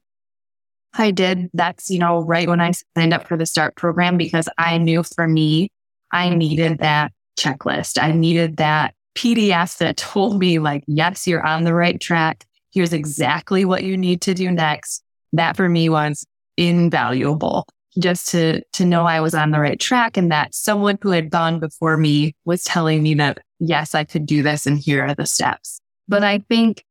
I 0.96 1.10
did. 1.10 1.50
That's, 1.54 1.90
you 1.90 1.98
know, 1.98 2.20
right 2.20 2.48
when 2.48 2.60
I 2.60 2.72
signed 2.96 3.12
up 3.12 3.26
for 3.26 3.36
the 3.36 3.46
START 3.46 3.76
program 3.76 4.16
because 4.16 4.48
I 4.58 4.78
knew 4.78 5.02
for 5.02 5.26
me, 5.26 5.70
I 6.12 6.28
needed 6.30 6.78
that 6.78 7.12
checklist. 7.38 8.00
I 8.00 8.12
needed 8.12 8.58
that 8.58 8.94
PDF 9.16 9.78
that 9.78 9.96
told 9.96 10.38
me, 10.38 10.58
like, 10.58 10.84
yes, 10.86 11.26
you're 11.26 11.44
on 11.44 11.64
the 11.64 11.74
right 11.74 12.00
track. 12.00 12.44
Here's 12.72 12.92
exactly 12.92 13.64
what 13.64 13.84
you 13.84 13.96
need 13.96 14.20
to 14.22 14.34
do 14.34 14.50
next. 14.50 15.02
That 15.32 15.56
for 15.56 15.68
me 15.68 15.88
was 15.88 16.24
invaluable 16.56 17.66
just 17.98 18.28
to, 18.28 18.62
to 18.72 18.84
know 18.84 19.04
I 19.04 19.20
was 19.20 19.34
on 19.34 19.50
the 19.50 19.60
right 19.60 19.78
track 19.78 20.16
and 20.16 20.30
that 20.32 20.54
someone 20.54 20.98
who 21.00 21.10
had 21.10 21.30
gone 21.30 21.60
before 21.60 21.96
me 21.96 22.34
was 22.44 22.64
telling 22.64 23.02
me 23.02 23.14
that, 23.14 23.38
yes, 23.60 23.94
I 23.94 24.04
could 24.04 24.26
do 24.26 24.42
this 24.42 24.66
and 24.66 24.78
here 24.78 25.04
are 25.04 25.14
the 25.14 25.26
steps. 25.26 25.80
But 26.08 26.24
I 26.24 26.38
think 26.48 26.84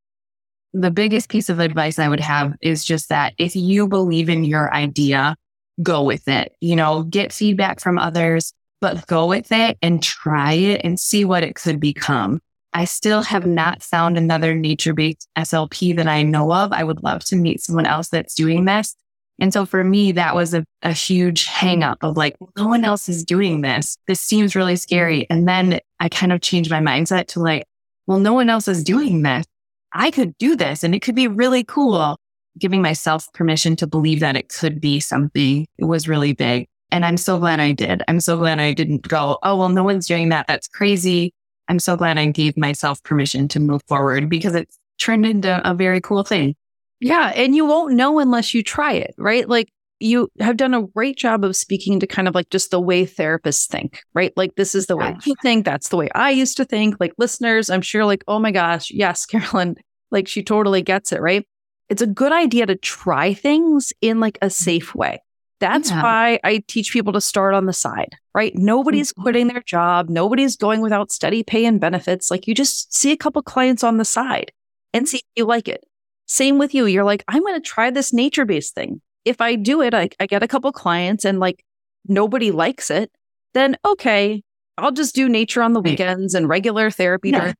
the 0.73 0.91
biggest 0.91 1.29
piece 1.29 1.49
of 1.49 1.59
advice 1.59 1.99
I 1.99 2.09
would 2.09 2.19
have 2.19 2.55
is 2.61 2.83
just 2.83 3.09
that 3.09 3.33
if 3.37 3.55
you 3.55 3.87
believe 3.87 4.29
in 4.29 4.43
your 4.43 4.73
idea, 4.73 5.35
go 5.81 6.03
with 6.03 6.27
it. 6.27 6.55
You 6.61 6.75
know, 6.75 7.03
get 7.03 7.31
feedback 7.31 7.79
from 7.79 7.97
others, 7.97 8.53
but 8.81 9.05
go 9.07 9.27
with 9.27 9.51
it 9.51 9.77
and 9.81 10.01
try 10.01 10.53
it 10.53 10.81
and 10.83 10.99
see 10.99 11.25
what 11.25 11.43
it 11.43 11.55
could 11.55 11.79
become. 11.79 12.41
I 12.73 12.85
still 12.85 13.21
have 13.21 13.45
not 13.45 13.83
found 13.83 14.17
another 14.17 14.55
nature 14.55 14.93
based 14.93 15.29
SLP 15.37 15.95
that 15.95 16.07
I 16.07 16.23
know 16.23 16.51
of. 16.51 16.71
I 16.71 16.83
would 16.83 17.03
love 17.03 17.23
to 17.25 17.35
meet 17.35 17.61
someone 17.61 17.85
else 17.85 18.09
that's 18.09 18.33
doing 18.33 18.65
this. 18.65 18.95
And 19.39 19.53
so 19.53 19.65
for 19.65 19.83
me, 19.83 20.11
that 20.13 20.35
was 20.35 20.53
a, 20.53 20.63
a 20.81 20.91
huge 20.91 21.45
hang 21.45 21.83
up 21.83 22.03
of 22.03 22.17
like, 22.17 22.35
no 22.57 22.67
one 22.67 22.83
else 22.83 23.09
is 23.09 23.23
doing 23.23 23.61
this. 23.61 23.97
This 24.07 24.21
seems 24.21 24.55
really 24.55 24.75
scary. 24.75 25.27
And 25.29 25.47
then 25.47 25.79
I 25.99 26.09
kind 26.09 26.31
of 26.31 26.41
changed 26.41 26.71
my 26.71 26.79
mindset 26.79 27.27
to 27.29 27.39
like, 27.39 27.65
well, 28.07 28.19
no 28.19 28.33
one 28.33 28.49
else 28.49 28.67
is 28.67 28.83
doing 28.83 29.21
this. 29.21 29.45
I 29.93 30.11
could 30.11 30.37
do 30.37 30.55
this 30.55 30.83
and 30.83 30.93
it 30.95 31.01
could 31.01 31.15
be 31.15 31.27
really 31.27 31.63
cool. 31.63 32.17
Giving 32.59 32.81
myself 32.81 33.31
permission 33.33 33.75
to 33.77 33.87
believe 33.87 34.19
that 34.19 34.35
it 34.35 34.49
could 34.49 34.79
be 34.79 34.99
something 34.99 35.65
was 35.79 36.07
really 36.07 36.33
big. 36.33 36.67
And 36.91 37.03
I'm 37.03 37.17
so 37.17 37.39
glad 37.39 37.59
I 37.59 37.71
did. 37.71 38.03
I'm 38.07 38.19
so 38.19 38.37
glad 38.37 38.59
I 38.59 38.73
didn't 38.73 39.07
go, 39.07 39.39
oh, 39.41 39.57
well, 39.57 39.69
no 39.69 39.83
one's 39.83 40.07
doing 40.07 40.29
that. 40.29 40.45
That's 40.47 40.67
crazy. 40.67 41.33
I'm 41.67 41.79
so 41.79 41.95
glad 41.95 42.19
I 42.19 42.27
gave 42.27 42.55
myself 42.55 43.01
permission 43.01 43.47
to 43.49 43.59
move 43.59 43.81
forward 43.87 44.29
because 44.29 44.53
it's 44.53 44.77
turned 44.99 45.25
into 45.25 45.67
a 45.67 45.73
very 45.73 45.99
cool 45.99 46.23
thing. 46.23 46.55
Yeah. 46.99 47.31
And 47.35 47.55
you 47.55 47.65
won't 47.65 47.93
know 47.93 48.19
unless 48.19 48.53
you 48.53 48.61
try 48.61 48.93
it, 48.93 49.15
right? 49.17 49.49
Like 49.49 49.69
you 50.03 50.29
have 50.39 50.57
done 50.57 50.73
a 50.73 50.85
great 50.85 51.17
job 51.17 51.43
of 51.43 51.55
speaking 51.55 51.99
to 51.99 52.07
kind 52.07 52.27
of 52.27 52.35
like 52.35 52.49
just 52.49 52.71
the 52.71 52.79
way 52.79 53.05
therapists 53.05 53.67
think, 53.67 54.01
right? 54.13 54.33
Like 54.35 54.55
this 54.55 54.75
is 54.75 54.87
the 54.87 54.97
way 54.97 55.15
you 55.25 55.35
think. 55.41 55.65
That's 55.65 55.89
the 55.89 55.97
way 55.97 56.09
I 56.13 56.31
used 56.31 56.57
to 56.57 56.65
think. 56.65 56.97
Like 56.99 57.13
listeners, 57.17 57.69
I'm 57.69 57.81
sure 57.81 58.05
like, 58.05 58.23
oh 58.27 58.39
my 58.39 58.51
gosh, 58.51 58.91
yes, 58.91 59.25
Carolyn, 59.27 59.75
like 60.11 60.27
she 60.27 60.43
totally 60.43 60.81
gets 60.81 61.11
it, 61.11 61.21
right? 61.21 61.47
It's 61.89 62.01
a 62.01 62.07
good 62.07 62.31
idea 62.31 62.65
to 62.65 62.75
try 62.75 63.33
things 63.33 63.93
in 64.01 64.19
like 64.19 64.37
a 64.41 64.49
safe 64.49 64.93
way. 64.93 65.21
That's 65.59 65.91
yeah. 65.91 66.03
why 66.03 66.39
I 66.43 66.61
teach 66.67 66.91
people 66.91 67.13
to 67.13 67.21
start 67.21 67.53
on 67.53 67.67
the 67.67 67.73
side, 67.73 68.17
right? 68.35 68.51
Nobody's 68.55 69.13
mm-hmm. 69.13 69.21
quitting 69.21 69.47
their 69.47 69.61
job. 69.61 70.09
Nobody's 70.09 70.57
going 70.57 70.81
without 70.81 71.11
steady 71.11 71.43
pay 71.43 71.65
and 71.65 71.79
benefits. 71.79 72.29
Like 72.29 72.47
you 72.47 72.53
just 72.53 72.93
see 72.93 73.11
a 73.11 73.17
couple 73.17 73.41
clients 73.41 73.83
on 73.83 73.97
the 73.97 74.05
side 74.05 74.51
and 74.93 75.07
see 75.07 75.17
if 75.17 75.23
you 75.37 75.45
like 75.45 75.69
it. 75.69 75.85
Same 76.25 76.57
with 76.57 76.73
you. 76.73 76.85
You're 76.85 77.03
like, 77.03 77.23
I'm 77.27 77.41
going 77.41 77.61
to 77.61 77.61
try 77.61 77.89
this 77.91 78.11
nature 78.11 78.45
based 78.45 78.75
thing. 78.75 79.01
If 79.25 79.41
I 79.41 79.55
do 79.55 79.81
it, 79.81 79.93
I, 79.93 80.09
I 80.19 80.25
get 80.25 80.43
a 80.43 80.47
couple 80.47 80.71
clients 80.71 81.25
and 81.25 81.39
like 81.39 81.63
nobody 82.07 82.51
likes 82.51 82.89
it, 82.89 83.11
then 83.53 83.77
okay, 83.85 84.43
I'll 84.77 84.91
just 84.91 85.15
do 85.15 85.29
nature 85.29 85.61
on 85.61 85.73
the 85.73 85.81
weekends 85.81 86.33
and 86.33 86.49
regular 86.49 86.89
therapy, 86.89 87.29
yeah. 87.29 87.53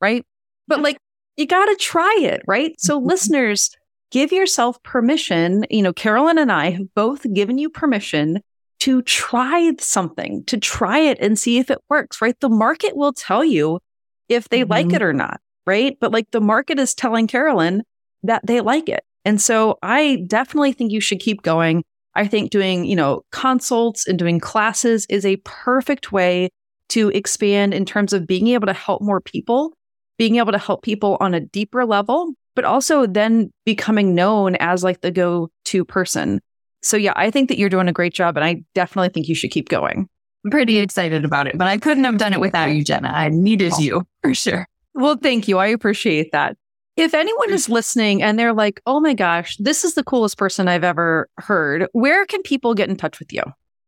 right? 0.00 0.24
But 0.68 0.80
like, 0.80 0.98
you 1.36 1.46
got 1.46 1.66
to 1.66 1.76
try 1.76 2.16
it, 2.20 2.42
right? 2.46 2.74
So, 2.78 2.98
mm-hmm. 2.98 3.08
listeners, 3.08 3.70
give 4.10 4.32
yourself 4.32 4.82
permission. 4.82 5.64
You 5.70 5.82
know, 5.82 5.92
Carolyn 5.92 6.38
and 6.38 6.52
I 6.52 6.70
have 6.70 6.94
both 6.94 7.26
given 7.32 7.58
you 7.58 7.70
permission 7.70 8.40
to 8.80 9.02
try 9.02 9.72
something, 9.78 10.44
to 10.44 10.58
try 10.58 10.98
it 10.98 11.18
and 11.20 11.38
see 11.38 11.58
if 11.58 11.70
it 11.70 11.78
works, 11.88 12.22
right? 12.22 12.38
The 12.40 12.48
market 12.48 12.96
will 12.96 13.12
tell 13.12 13.44
you 13.44 13.80
if 14.28 14.48
they 14.48 14.60
mm-hmm. 14.60 14.70
like 14.70 14.92
it 14.92 15.02
or 15.02 15.12
not, 15.12 15.40
right? 15.66 15.98
But 16.00 16.12
like 16.12 16.30
the 16.30 16.40
market 16.40 16.78
is 16.78 16.94
telling 16.94 17.26
Carolyn, 17.26 17.82
that 18.22 18.46
they 18.46 18.60
like 18.60 18.88
it. 18.88 19.04
And 19.24 19.40
so 19.40 19.78
I 19.82 20.24
definitely 20.26 20.72
think 20.72 20.92
you 20.92 21.00
should 21.00 21.20
keep 21.20 21.42
going. 21.42 21.84
I 22.14 22.26
think 22.26 22.50
doing, 22.50 22.84
you 22.84 22.96
know, 22.96 23.22
consults 23.30 24.06
and 24.06 24.18
doing 24.18 24.40
classes 24.40 25.06
is 25.08 25.24
a 25.24 25.36
perfect 25.44 26.12
way 26.12 26.50
to 26.88 27.08
expand 27.10 27.72
in 27.72 27.84
terms 27.84 28.12
of 28.12 28.26
being 28.26 28.48
able 28.48 28.66
to 28.66 28.72
help 28.72 29.00
more 29.00 29.20
people, 29.20 29.72
being 30.18 30.36
able 30.36 30.52
to 30.52 30.58
help 30.58 30.82
people 30.82 31.16
on 31.20 31.34
a 31.34 31.40
deeper 31.40 31.84
level, 31.84 32.32
but 32.56 32.64
also 32.64 33.06
then 33.06 33.52
becoming 33.64 34.14
known 34.14 34.56
as 34.56 34.82
like 34.82 35.00
the 35.02 35.10
go 35.10 35.50
to 35.66 35.84
person. 35.84 36.40
So, 36.82 36.96
yeah, 36.96 37.12
I 37.14 37.30
think 37.30 37.48
that 37.48 37.58
you're 37.58 37.68
doing 37.68 37.88
a 37.88 37.92
great 37.92 38.14
job 38.14 38.36
and 38.36 38.44
I 38.44 38.62
definitely 38.74 39.10
think 39.10 39.28
you 39.28 39.34
should 39.34 39.50
keep 39.50 39.68
going. 39.68 40.08
I'm 40.44 40.50
pretty 40.50 40.78
excited 40.78 41.24
about 41.24 41.46
it, 41.46 41.58
but 41.58 41.68
I 41.68 41.76
couldn't 41.78 42.04
have 42.04 42.18
done 42.18 42.32
it 42.32 42.40
without 42.40 42.70
you, 42.70 42.82
Jena. 42.82 43.08
I 43.08 43.28
needed 43.28 43.72
oh. 43.74 43.80
you 43.80 44.06
for 44.22 44.34
sure. 44.34 44.66
Well, 44.94 45.16
thank 45.16 45.46
you. 45.46 45.58
I 45.58 45.66
appreciate 45.66 46.32
that. 46.32 46.56
If 46.96 47.14
anyone 47.14 47.50
is 47.52 47.68
listening 47.68 48.22
and 48.22 48.38
they're 48.38 48.52
like, 48.52 48.80
oh 48.86 49.00
my 49.00 49.14
gosh, 49.14 49.56
this 49.58 49.84
is 49.84 49.94
the 49.94 50.04
coolest 50.04 50.36
person 50.36 50.68
I've 50.68 50.84
ever 50.84 51.28
heard, 51.38 51.88
where 51.92 52.26
can 52.26 52.42
people 52.42 52.74
get 52.74 52.90
in 52.90 52.96
touch 52.96 53.18
with 53.18 53.32
you? 53.32 53.42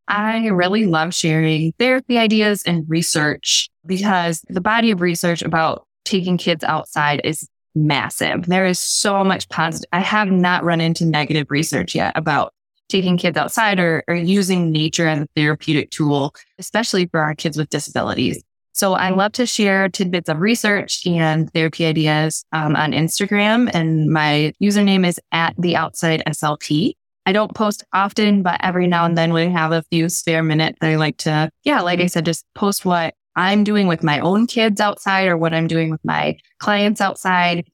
I 0.08 0.46
really 0.48 0.86
love 0.86 1.14
sharing 1.14 1.72
therapy 1.78 2.18
ideas 2.18 2.62
and 2.64 2.84
research 2.88 3.68
because 3.86 4.44
the 4.48 4.60
body 4.60 4.90
of 4.90 5.00
research 5.00 5.42
about 5.42 5.86
taking 6.04 6.36
kids 6.36 6.64
outside 6.64 7.20
is 7.24 7.48
massive. 7.74 8.46
There 8.46 8.66
is 8.66 8.78
so 8.78 9.24
much 9.24 9.48
positive. 9.48 9.88
I 9.92 10.00
have 10.00 10.30
not 10.30 10.64
run 10.64 10.80
into 10.80 11.04
negative 11.04 11.46
research 11.50 11.94
yet 11.94 12.12
about 12.16 12.52
taking 12.88 13.16
kids 13.16 13.38
outside 13.38 13.78
or, 13.78 14.04
or 14.06 14.14
using 14.14 14.70
nature 14.70 15.06
as 15.08 15.20
a 15.20 15.28
therapeutic 15.34 15.90
tool, 15.90 16.34
especially 16.58 17.06
for 17.06 17.20
our 17.20 17.34
kids 17.34 17.56
with 17.56 17.70
disabilities. 17.70 18.42
So 18.72 18.94
I 18.94 19.10
love 19.10 19.32
to 19.32 19.46
share 19.46 19.88
tidbits 19.88 20.28
of 20.28 20.40
research 20.40 21.06
and 21.06 21.52
therapy 21.52 21.84
ideas 21.84 22.44
um, 22.52 22.74
on 22.74 22.92
Instagram. 22.92 23.70
And 23.72 24.10
my 24.10 24.52
username 24.62 25.06
is 25.06 25.20
at 25.30 25.54
the 25.58 25.76
outside 25.76 26.22
SLP. 26.26 26.94
I 27.24 27.32
don't 27.32 27.54
post 27.54 27.84
often, 27.92 28.42
but 28.42 28.60
every 28.64 28.86
now 28.86 29.04
and 29.04 29.16
then 29.16 29.32
we 29.32 29.48
have 29.48 29.72
a 29.72 29.82
few 29.90 30.08
spare 30.08 30.42
minutes, 30.42 30.78
I 30.82 30.96
like 30.96 31.18
to, 31.18 31.50
yeah, 31.62 31.80
like 31.80 32.00
I 32.00 32.06
said, 32.06 32.24
just 32.24 32.44
post 32.54 32.84
what 32.84 33.14
I'm 33.36 33.64
doing 33.64 33.86
with 33.86 34.02
my 34.02 34.18
own 34.20 34.46
kids 34.46 34.80
outside 34.80 35.28
or 35.28 35.36
what 35.36 35.54
I'm 35.54 35.66
doing 35.66 35.90
with 35.90 36.04
my 36.04 36.36
clients 36.58 37.00
outside. 37.00 37.66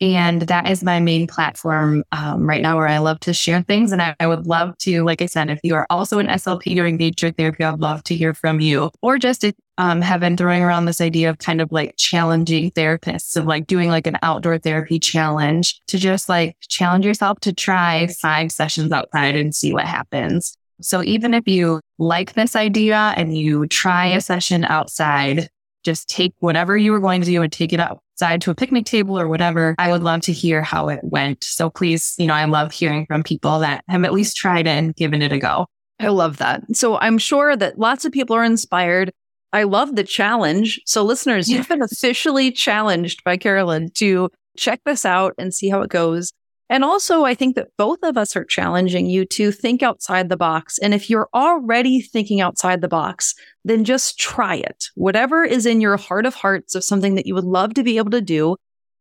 And 0.00 0.42
that 0.42 0.68
is 0.68 0.82
my 0.82 0.98
main 0.98 1.26
platform 1.26 2.04
um, 2.12 2.48
right 2.48 2.62
now 2.62 2.76
where 2.76 2.88
I 2.88 2.98
love 2.98 3.20
to 3.20 3.34
share 3.34 3.60
things. 3.62 3.92
And 3.92 4.00
I, 4.00 4.16
I, 4.18 4.26
would 4.26 4.46
love 4.46 4.78
to, 4.78 5.04
like 5.04 5.20
I 5.20 5.26
said, 5.26 5.50
if 5.50 5.60
you 5.62 5.74
are 5.74 5.86
also 5.90 6.18
an 6.18 6.26
SLP 6.26 6.74
doing 6.74 6.96
nature 6.96 7.30
therapy, 7.30 7.64
I'd 7.64 7.80
love 7.80 8.02
to 8.04 8.14
hear 8.14 8.32
from 8.32 8.60
you. 8.60 8.90
Or 9.02 9.18
just 9.18 9.44
um, 9.76 10.00
have 10.00 10.20
been 10.20 10.38
throwing 10.38 10.62
around 10.62 10.86
this 10.86 11.02
idea 11.02 11.28
of 11.28 11.38
kind 11.38 11.60
of 11.60 11.70
like 11.70 11.94
challenging 11.98 12.70
therapists 12.70 13.36
of 13.36 13.44
like 13.44 13.66
doing 13.66 13.90
like 13.90 14.06
an 14.06 14.16
outdoor 14.22 14.58
therapy 14.58 14.98
challenge 14.98 15.80
to 15.88 15.98
just 15.98 16.28
like 16.28 16.56
challenge 16.60 17.04
yourself 17.04 17.40
to 17.40 17.52
try 17.52 18.06
five 18.06 18.52
sessions 18.52 18.92
outside 18.92 19.36
and 19.36 19.54
see 19.54 19.72
what 19.74 19.84
happens. 19.84 20.56
So 20.80 21.02
even 21.02 21.34
if 21.34 21.46
you 21.46 21.80
like 21.98 22.32
this 22.32 22.56
idea 22.56 23.12
and 23.16 23.36
you 23.36 23.66
try 23.66 24.06
a 24.06 24.20
session 24.20 24.64
outside, 24.64 25.50
just 25.84 26.08
take 26.08 26.34
whatever 26.38 26.76
you 26.76 26.92
were 26.92 27.00
going 27.00 27.20
to 27.22 27.26
do 27.26 27.42
and 27.42 27.52
take 27.52 27.72
it 27.72 27.80
outside 27.80 28.40
to 28.42 28.50
a 28.50 28.54
picnic 28.54 28.84
table 28.84 29.18
or 29.18 29.28
whatever. 29.28 29.74
I 29.78 29.90
would 29.90 30.02
love 30.02 30.20
to 30.22 30.32
hear 30.32 30.62
how 30.62 30.88
it 30.88 31.00
went. 31.02 31.44
So 31.44 31.70
please, 31.70 32.14
you 32.18 32.26
know, 32.26 32.34
I 32.34 32.44
love 32.44 32.72
hearing 32.72 33.06
from 33.06 33.22
people 33.22 33.60
that 33.60 33.84
have 33.88 34.04
at 34.04 34.12
least 34.12 34.36
tried 34.36 34.66
it 34.66 34.70
and 34.70 34.94
given 34.94 35.22
it 35.22 35.32
a 35.32 35.38
go. 35.38 35.66
I 35.98 36.08
love 36.08 36.38
that. 36.38 36.62
So 36.74 36.98
I'm 36.98 37.18
sure 37.18 37.56
that 37.56 37.78
lots 37.78 38.04
of 38.04 38.12
people 38.12 38.34
are 38.36 38.44
inspired. 38.44 39.12
I 39.52 39.64
love 39.64 39.96
the 39.96 40.04
challenge. 40.04 40.80
So 40.86 41.02
listeners, 41.02 41.50
you've 41.50 41.68
been 41.68 41.82
officially 41.82 42.52
challenged 42.52 43.24
by 43.24 43.36
Carolyn 43.36 43.90
to 43.94 44.30
check 44.56 44.80
this 44.84 45.04
out 45.04 45.34
and 45.38 45.52
see 45.52 45.68
how 45.68 45.82
it 45.82 45.90
goes. 45.90 46.32
And 46.70 46.84
also, 46.84 47.24
I 47.24 47.34
think 47.34 47.56
that 47.56 47.76
both 47.76 47.98
of 48.04 48.16
us 48.16 48.36
are 48.36 48.44
challenging 48.44 49.06
you 49.06 49.24
to 49.26 49.50
think 49.50 49.82
outside 49.82 50.28
the 50.28 50.36
box. 50.36 50.78
And 50.78 50.94
if 50.94 51.10
you're 51.10 51.28
already 51.34 52.00
thinking 52.00 52.40
outside 52.40 52.80
the 52.80 52.86
box, 52.86 53.34
then 53.64 53.84
just 53.84 54.20
try 54.20 54.54
it. 54.54 54.86
Whatever 54.94 55.42
is 55.42 55.66
in 55.66 55.80
your 55.80 55.96
heart 55.96 56.26
of 56.26 56.34
hearts 56.34 56.76
of 56.76 56.84
something 56.84 57.16
that 57.16 57.26
you 57.26 57.34
would 57.34 57.44
love 57.44 57.74
to 57.74 57.82
be 57.82 57.98
able 57.98 58.12
to 58.12 58.20
do, 58.20 58.56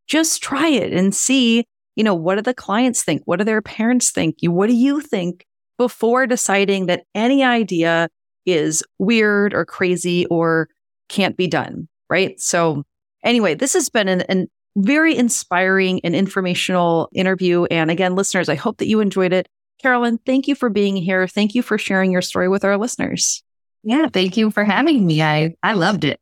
just 0.07 0.41
try 0.41 0.67
it 0.67 0.91
and 0.93 1.13
see, 1.13 1.63
you 1.95 2.03
know, 2.03 2.15
what 2.15 2.35
do 2.35 2.41
the 2.41 2.55
clients 2.55 3.03
think? 3.03 3.21
What 3.25 3.37
do 3.37 3.45
their 3.45 3.61
parents 3.61 4.09
think? 4.09 4.37
What 4.41 4.65
do 4.65 4.73
you 4.73 4.99
think 4.99 5.45
before 5.77 6.25
deciding 6.25 6.87
that 6.87 7.03
any 7.13 7.43
idea 7.43 8.09
is 8.47 8.83
weird 8.97 9.53
or 9.53 9.63
crazy 9.63 10.25
or 10.25 10.69
can't 11.07 11.37
be 11.37 11.45
done? 11.45 11.87
Right. 12.09 12.39
So, 12.41 12.83
anyway, 13.23 13.53
this 13.53 13.73
has 13.73 13.89
been 13.89 14.07
an, 14.07 14.21
an 14.21 14.47
very 14.83 15.15
inspiring 15.15 16.01
and 16.03 16.15
informational 16.15 17.09
interview. 17.13 17.65
And 17.65 17.91
again, 17.91 18.15
listeners, 18.15 18.49
I 18.49 18.55
hope 18.55 18.77
that 18.77 18.87
you 18.87 18.99
enjoyed 18.99 19.33
it. 19.33 19.47
Carolyn, 19.81 20.19
thank 20.25 20.47
you 20.47 20.55
for 20.55 20.69
being 20.69 20.95
here. 20.95 21.27
Thank 21.27 21.55
you 21.55 21.61
for 21.61 21.77
sharing 21.77 22.11
your 22.11 22.21
story 22.21 22.49
with 22.49 22.65
our 22.65 22.77
listeners. 22.77 23.43
Yeah, 23.83 24.07
thank 24.11 24.35
you 24.35 24.51
for 24.51 24.63
having 24.63 25.05
me. 25.05 25.21
I, 25.21 25.55
I 25.63 25.73
loved 25.73 26.03
it. 26.03 26.19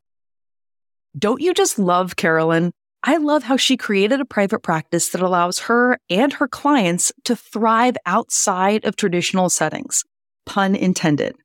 Don't 1.18 1.42
you 1.42 1.54
just 1.54 1.80
love 1.80 2.16
Carolyn? 2.16 2.72
I 3.04 3.18
love 3.18 3.44
how 3.44 3.58
she 3.58 3.78
created 3.78 4.20
a 4.20 4.26
private 4.26 4.60
practice 4.60 5.10
that 5.10 5.22
allows 5.22 5.60
her 5.60 5.98
and 6.10 6.34
her 6.34 6.48
clients 6.48 7.12
to 7.26 7.36
thrive 7.36 7.96
outside 8.06 8.86
of 8.86 8.96
traditional 8.96 9.50
settings. 9.50 10.04
Pun 10.46 10.76
intended. 10.76 11.36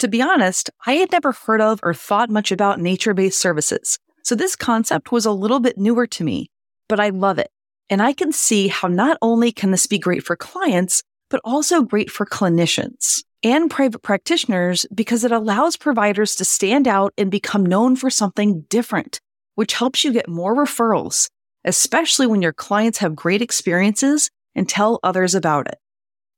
To 0.00 0.08
be 0.08 0.22
honest, 0.22 0.70
I 0.84 0.94
had 0.94 1.12
never 1.12 1.32
heard 1.32 1.60
of 1.60 1.80
or 1.82 1.94
thought 1.94 2.30
much 2.30 2.50
about 2.50 2.80
nature 2.80 3.14
based 3.14 3.38
services. 3.38 3.98
So 4.24 4.34
this 4.34 4.56
concept 4.56 5.12
was 5.12 5.26
a 5.26 5.32
little 5.32 5.60
bit 5.60 5.78
newer 5.78 6.06
to 6.08 6.24
me, 6.24 6.50
but 6.92 7.00
I 7.00 7.08
love 7.08 7.38
it. 7.38 7.50
And 7.88 8.02
I 8.02 8.12
can 8.12 8.32
see 8.32 8.68
how 8.68 8.86
not 8.86 9.16
only 9.22 9.50
can 9.50 9.70
this 9.70 9.86
be 9.86 9.98
great 9.98 10.22
for 10.22 10.36
clients, 10.36 11.02
but 11.30 11.40
also 11.42 11.80
great 11.80 12.10
for 12.10 12.26
clinicians 12.26 13.22
and 13.42 13.70
private 13.70 14.00
practitioners 14.00 14.84
because 14.94 15.24
it 15.24 15.32
allows 15.32 15.78
providers 15.78 16.36
to 16.36 16.44
stand 16.44 16.86
out 16.86 17.14
and 17.16 17.30
become 17.30 17.64
known 17.64 17.96
for 17.96 18.10
something 18.10 18.66
different, 18.68 19.22
which 19.54 19.72
helps 19.72 20.04
you 20.04 20.12
get 20.12 20.28
more 20.28 20.54
referrals, 20.54 21.30
especially 21.64 22.26
when 22.26 22.42
your 22.42 22.52
clients 22.52 22.98
have 22.98 23.16
great 23.16 23.40
experiences 23.40 24.28
and 24.54 24.68
tell 24.68 25.00
others 25.02 25.34
about 25.34 25.66
it. 25.66 25.78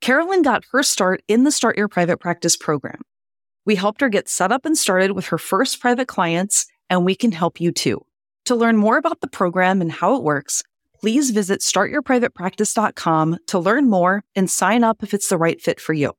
Carolyn 0.00 0.42
got 0.42 0.62
her 0.70 0.84
start 0.84 1.20
in 1.26 1.42
the 1.42 1.50
Start 1.50 1.76
Your 1.76 1.88
Private 1.88 2.18
Practice 2.18 2.56
program. 2.56 3.00
We 3.66 3.74
helped 3.74 4.02
her 4.02 4.08
get 4.08 4.28
set 4.28 4.52
up 4.52 4.64
and 4.64 4.78
started 4.78 5.10
with 5.16 5.26
her 5.26 5.38
first 5.38 5.80
private 5.80 6.06
clients 6.06 6.66
and 6.88 7.04
we 7.04 7.16
can 7.16 7.32
help 7.32 7.60
you 7.60 7.72
too. 7.72 8.06
To 8.46 8.54
learn 8.54 8.76
more 8.76 8.98
about 8.98 9.20
the 9.22 9.28
program 9.28 9.80
and 9.80 9.90
how 9.90 10.16
it 10.16 10.22
works, 10.22 10.62
please 11.00 11.30
visit 11.30 11.60
startyourprivatepractice.com 11.60 13.38
to 13.46 13.58
learn 13.58 13.88
more 13.88 14.24
and 14.36 14.50
sign 14.50 14.84
up 14.84 15.02
if 15.02 15.14
it's 15.14 15.28
the 15.28 15.38
right 15.38 15.60
fit 15.60 15.80
for 15.80 15.94
you. 15.94 16.12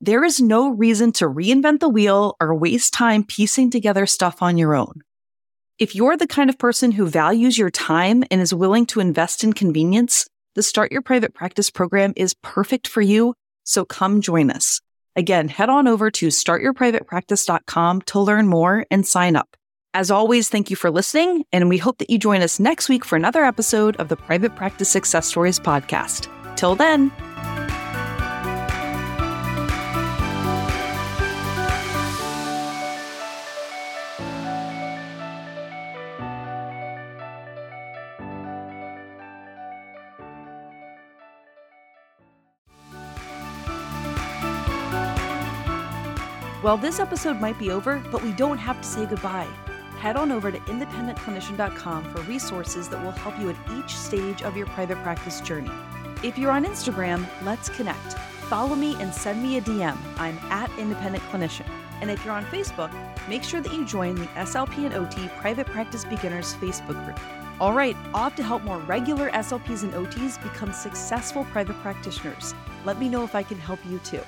There 0.00 0.24
is 0.24 0.40
no 0.40 0.70
reason 0.70 1.12
to 1.12 1.26
reinvent 1.26 1.80
the 1.80 1.88
wheel 1.90 2.36
or 2.40 2.54
waste 2.54 2.94
time 2.94 3.22
piecing 3.22 3.70
together 3.70 4.06
stuff 4.06 4.40
on 4.40 4.56
your 4.56 4.74
own. 4.74 5.02
If 5.78 5.94
you're 5.94 6.16
the 6.16 6.26
kind 6.26 6.48
of 6.48 6.58
person 6.58 6.92
who 6.92 7.06
values 7.06 7.58
your 7.58 7.70
time 7.70 8.24
and 8.30 8.40
is 8.40 8.54
willing 8.54 8.86
to 8.86 9.00
invest 9.00 9.44
in 9.44 9.52
convenience, 9.52 10.26
the 10.54 10.62
Start 10.62 10.90
Your 10.90 11.02
Private 11.02 11.34
Practice 11.34 11.68
program 11.68 12.14
is 12.16 12.34
perfect 12.42 12.88
for 12.88 13.02
you, 13.02 13.34
so 13.64 13.84
come 13.84 14.22
join 14.22 14.50
us. 14.50 14.80
Again, 15.16 15.48
head 15.48 15.68
on 15.68 15.86
over 15.86 16.10
to 16.12 16.28
startyourprivatepractice.com 16.28 18.02
to 18.02 18.20
learn 18.20 18.46
more 18.46 18.86
and 18.90 19.06
sign 19.06 19.36
up. 19.36 19.54
As 19.92 20.08
always, 20.10 20.48
thank 20.48 20.70
you 20.70 20.76
for 20.76 20.88
listening, 20.88 21.44
and 21.52 21.68
we 21.68 21.76
hope 21.76 21.98
that 21.98 22.10
you 22.10 22.18
join 22.18 22.42
us 22.42 22.60
next 22.60 22.88
week 22.88 23.04
for 23.04 23.16
another 23.16 23.44
episode 23.44 23.96
of 23.96 24.08
the 24.08 24.14
Private 24.16 24.54
Practice 24.54 24.88
Success 24.88 25.26
Stories 25.26 25.58
podcast. 25.58 26.28
Till 26.56 26.76
then, 26.76 27.10
Well, 46.62 46.76
this 46.76 47.00
episode 47.00 47.40
might 47.40 47.58
be 47.58 47.70
over, 47.70 48.00
but 48.12 48.22
we 48.22 48.32
don't 48.32 48.58
have 48.58 48.80
to 48.82 48.86
say 48.86 49.06
goodbye. 49.06 49.48
Head 50.00 50.16
on 50.16 50.32
over 50.32 50.50
to 50.50 50.58
independentclinician.com 50.60 52.04
for 52.14 52.22
resources 52.22 52.88
that 52.88 53.04
will 53.04 53.10
help 53.10 53.38
you 53.38 53.50
at 53.50 53.56
each 53.76 53.94
stage 53.94 54.42
of 54.42 54.56
your 54.56 54.64
private 54.68 54.96
practice 55.02 55.42
journey. 55.42 55.70
If 56.24 56.38
you're 56.38 56.50
on 56.50 56.64
Instagram, 56.64 57.26
let's 57.44 57.68
connect. 57.68 58.14
Follow 58.48 58.74
me 58.74 58.94
and 58.94 59.12
send 59.12 59.42
me 59.42 59.58
a 59.58 59.60
DM. 59.60 59.98
I'm 60.16 60.38
at 60.50 60.70
Independent 60.78 61.22
Clinician. 61.24 61.68
And 62.00 62.10
if 62.10 62.24
you're 62.24 62.32
on 62.32 62.46
Facebook, 62.46 62.90
make 63.28 63.42
sure 63.42 63.60
that 63.60 63.74
you 63.74 63.84
join 63.84 64.14
the 64.14 64.24
SLP 64.28 64.86
and 64.86 64.94
OT 64.94 65.28
Private 65.38 65.66
Practice 65.66 66.06
Beginners 66.06 66.54
Facebook 66.54 67.04
group. 67.04 67.20
All 67.60 67.74
right, 67.74 67.94
off 68.14 68.34
to 68.36 68.42
help 68.42 68.62
more 68.62 68.78
regular 68.78 69.28
SLPs 69.32 69.82
and 69.82 69.92
OTs 69.92 70.42
become 70.42 70.72
successful 70.72 71.44
private 71.52 71.76
practitioners. 71.82 72.54
Let 72.86 72.98
me 72.98 73.10
know 73.10 73.22
if 73.22 73.34
I 73.34 73.42
can 73.42 73.58
help 73.58 73.80
you 73.86 73.98
too. 73.98 74.22